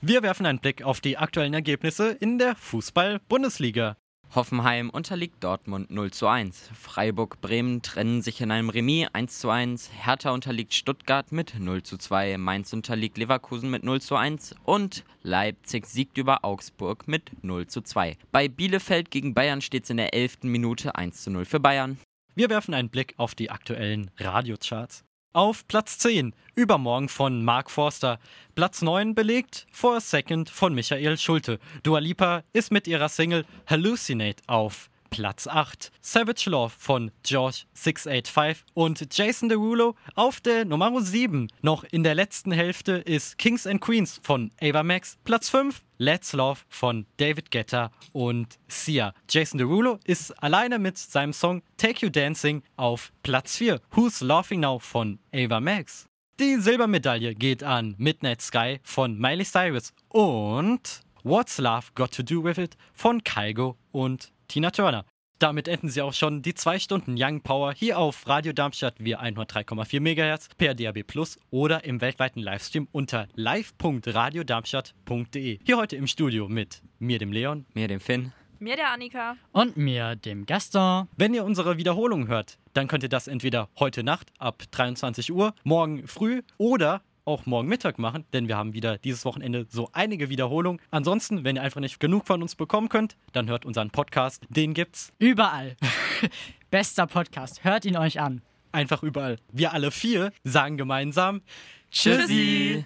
Wir 0.00 0.22
werfen 0.22 0.46
einen 0.46 0.60
Blick 0.60 0.82
auf 0.82 1.02
die 1.02 1.18
aktuellen 1.18 1.52
Ergebnisse 1.52 2.08
in 2.12 2.38
der 2.38 2.56
Fußball-Bundesliga. 2.56 3.98
Hoffenheim 4.34 4.90
unterliegt 4.90 5.44
Dortmund 5.44 5.90
0 5.90 6.10
zu 6.10 6.26
1. 6.26 6.70
Freiburg 6.74 7.40
Bremen 7.40 7.82
trennen 7.82 8.20
sich 8.20 8.40
in 8.40 8.50
einem 8.50 8.68
Remis 8.68 9.06
1 9.12 9.38
zu 9.38 9.48
1. 9.48 9.90
Hertha 9.92 10.30
unterliegt 10.30 10.74
Stuttgart 10.74 11.30
mit 11.30 11.58
0 11.58 11.84
zu 11.84 11.98
2. 11.98 12.36
Mainz 12.38 12.72
unterliegt 12.72 13.16
Leverkusen 13.16 13.70
mit 13.70 13.84
0 13.84 14.00
zu 14.00 14.16
1. 14.16 14.56
Und 14.64 15.04
Leipzig 15.22 15.86
siegt 15.86 16.18
über 16.18 16.44
Augsburg 16.44 17.06
mit 17.06 17.30
0 17.44 17.68
zu 17.68 17.82
2. 17.82 18.16
Bei 18.32 18.48
Bielefeld 18.48 19.12
gegen 19.12 19.34
Bayern 19.34 19.60
steht 19.60 19.84
es 19.84 19.90
in 19.90 19.98
der 19.98 20.14
11. 20.14 20.38
Minute 20.42 20.96
1 20.96 21.22
zu 21.22 21.30
0 21.30 21.44
für 21.44 21.60
Bayern. 21.60 21.98
Wir 22.34 22.50
werfen 22.50 22.74
einen 22.74 22.88
Blick 22.88 23.14
auf 23.16 23.36
die 23.36 23.50
aktuellen 23.50 24.10
Radiocharts. 24.18 25.04
Auf 25.34 25.66
Platz 25.66 25.98
10, 25.98 26.32
übermorgen 26.54 27.08
von 27.08 27.44
Mark 27.44 27.68
Forster. 27.68 28.20
Platz 28.54 28.82
9 28.82 29.16
belegt 29.16 29.66
For 29.72 29.96
a 29.96 30.00
Second 30.00 30.48
von 30.48 30.72
Michael 30.72 31.18
Schulte. 31.18 31.58
Dua 31.82 31.98
Lipa 31.98 32.44
ist 32.52 32.70
mit 32.70 32.86
ihrer 32.86 33.08
Single 33.08 33.44
Hallucinate 33.66 34.44
auf 34.46 34.90
Platz 35.14 35.46
8. 35.46 35.92
Savage 36.00 36.50
Love 36.50 36.74
von 36.76 37.12
George 37.22 37.66
685 37.74 38.64
und 38.74 39.16
Jason 39.16 39.48
Derulo 39.48 39.94
auf 40.16 40.40
der 40.40 40.64
Nummer 40.64 41.00
7. 41.00 41.52
Noch 41.62 41.84
in 41.84 42.02
der 42.02 42.16
letzten 42.16 42.50
Hälfte 42.50 42.94
ist 42.94 43.38
Kings 43.38 43.64
and 43.64 43.80
Queens 43.80 44.20
von 44.24 44.50
Ava 44.60 44.82
Max 44.82 45.16
Platz 45.22 45.50
5. 45.50 45.82
Let's 45.98 46.32
Love 46.32 46.62
von 46.68 47.06
David 47.18 47.52
Guetta 47.52 47.92
und 48.12 48.58
Sia. 48.66 49.14
Jason 49.30 49.58
Derulo 49.58 50.00
ist 50.04 50.32
alleine 50.42 50.80
mit 50.80 50.98
seinem 50.98 51.32
Song 51.32 51.62
Take 51.76 52.04
You 52.04 52.10
Dancing 52.10 52.64
auf 52.76 53.12
Platz 53.22 53.56
4. 53.56 53.80
Who's 53.92 54.20
Laughing 54.20 54.60
Now 54.60 54.80
von 54.80 55.20
Ava 55.32 55.60
Max. 55.60 56.06
Die 56.40 56.56
Silbermedaille 56.56 57.36
geht 57.36 57.62
an 57.62 57.94
Midnight 57.98 58.42
Sky 58.42 58.80
von 58.82 59.16
Miley 59.16 59.44
Cyrus 59.44 59.92
und 60.08 61.04
What's 61.22 61.56
Love 61.56 61.86
Got 61.94 62.12
to 62.16 62.22
Do 62.22 62.42
With 62.42 62.58
It 62.58 62.76
von 62.92 63.24
Kaigo 63.24 63.78
und 63.92 64.33
Tina 64.48 64.70
Turner. 64.70 65.04
Damit 65.38 65.68
enden 65.68 65.88
sie 65.88 66.00
auch 66.00 66.12
schon 66.12 66.42
die 66.42 66.54
zwei 66.54 66.78
Stunden 66.78 67.16
Young 67.18 67.40
Power 67.42 67.72
hier 67.72 67.98
auf 67.98 68.28
Radio 68.28 68.52
Darmstadt 68.52 68.94
via 68.98 69.20
103,4 69.20 70.00
MHz 70.00 70.48
per 70.56 70.74
DAB 70.74 71.02
Plus 71.02 71.38
oder 71.50 71.84
im 71.84 72.00
weltweiten 72.00 72.40
Livestream 72.40 72.86
unter 72.92 73.26
live.radiodarmstadt.de. 73.34 75.58
Hier 75.64 75.76
heute 75.76 75.96
im 75.96 76.06
Studio 76.06 76.48
mit 76.48 76.82
mir, 76.98 77.18
dem 77.18 77.32
Leon. 77.32 77.66
Mir, 77.74 77.88
dem 77.88 78.00
Finn. 78.00 78.32
Mir 78.60 78.76
der 78.76 78.92
Annika. 78.92 79.36
Und 79.52 79.76
mir, 79.76 80.14
dem 80.16 80.46
Gaston. 80.46 81.08
Wenn 81.16 81.34
ihr 81.34 81.44
unsere 81.44 81.76
Wiederholung 81.76 82.28
hört, 82.28 82.56
dann 82.72 82.88
könnt 82.88 83.02
ihr 83.02 83.08
das 83.08 83.26
entweder 83.26 83.68
heute 83.78 84.04
Nacht 84.04 84.30
ab 84.38 84.62
23 84.70 85.32
Uhr, 85.32 85.54
morgen 85.64 86.06
früh 86.06 86.42
oder 86.56 87.02
auch 87.24 87.46
morgen 87.46 87.68
Mittag 87.68 87.98
machen, 87.98 88.24
denn 88.32 88.48
wir 88.48 88.56
haben 88.56 88.72
wieder 88.74 88.98
dieses 88.98 89.24
Wochenende 89.24 89.66
so 89.70 89.88
einige 89.92 90.28
Wiederholungen. 90.28 90.80
Ansonsten, 90.90 91.44
wenn 91.44 91.56
ihr 91.56 91.62
einfach 91.62 91.80
nicht 91.80 92.00
genug 92.00 92.26
von 92.26 92.42
uns 92.42 92.54
bekommen 92.54 92.88
könnt, 92.88 93.16
dann 93.32 93.48
hört 93.48 93.64
unseren 93.64 93.90
Podcast. 93.90 94.42
Den 94.48 94.74
gibt's 94.74 95.12
Überall. 95.18 95.76
Bester 96.70 97.06
Podcast. 97.06 97.64
Hört 97.64 97.84
ihn 97.84 97.96
euch 97.96 98.20
an. 98.20 98.42
einfach 98.72 99.02
überall. 99.02 99.38
Wir 99.52 99.72
alle 99.72 99.90
vier 99.90 100.32
sagen 100.42 100.76
gemeinsam 100.76 101.42
Tschüssi. 101.90 102.84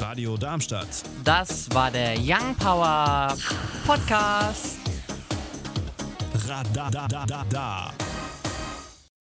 Radio 0.00 0.36
Darmstadt. 0.36 0.88
Das 1.24 1.72
war 1.72 1.90
der 1.90 2.14
Young 2.18 2.54
Power 2.56 3.36
Podcast. 3.86 4.78
Radadadada. 6.46 7.92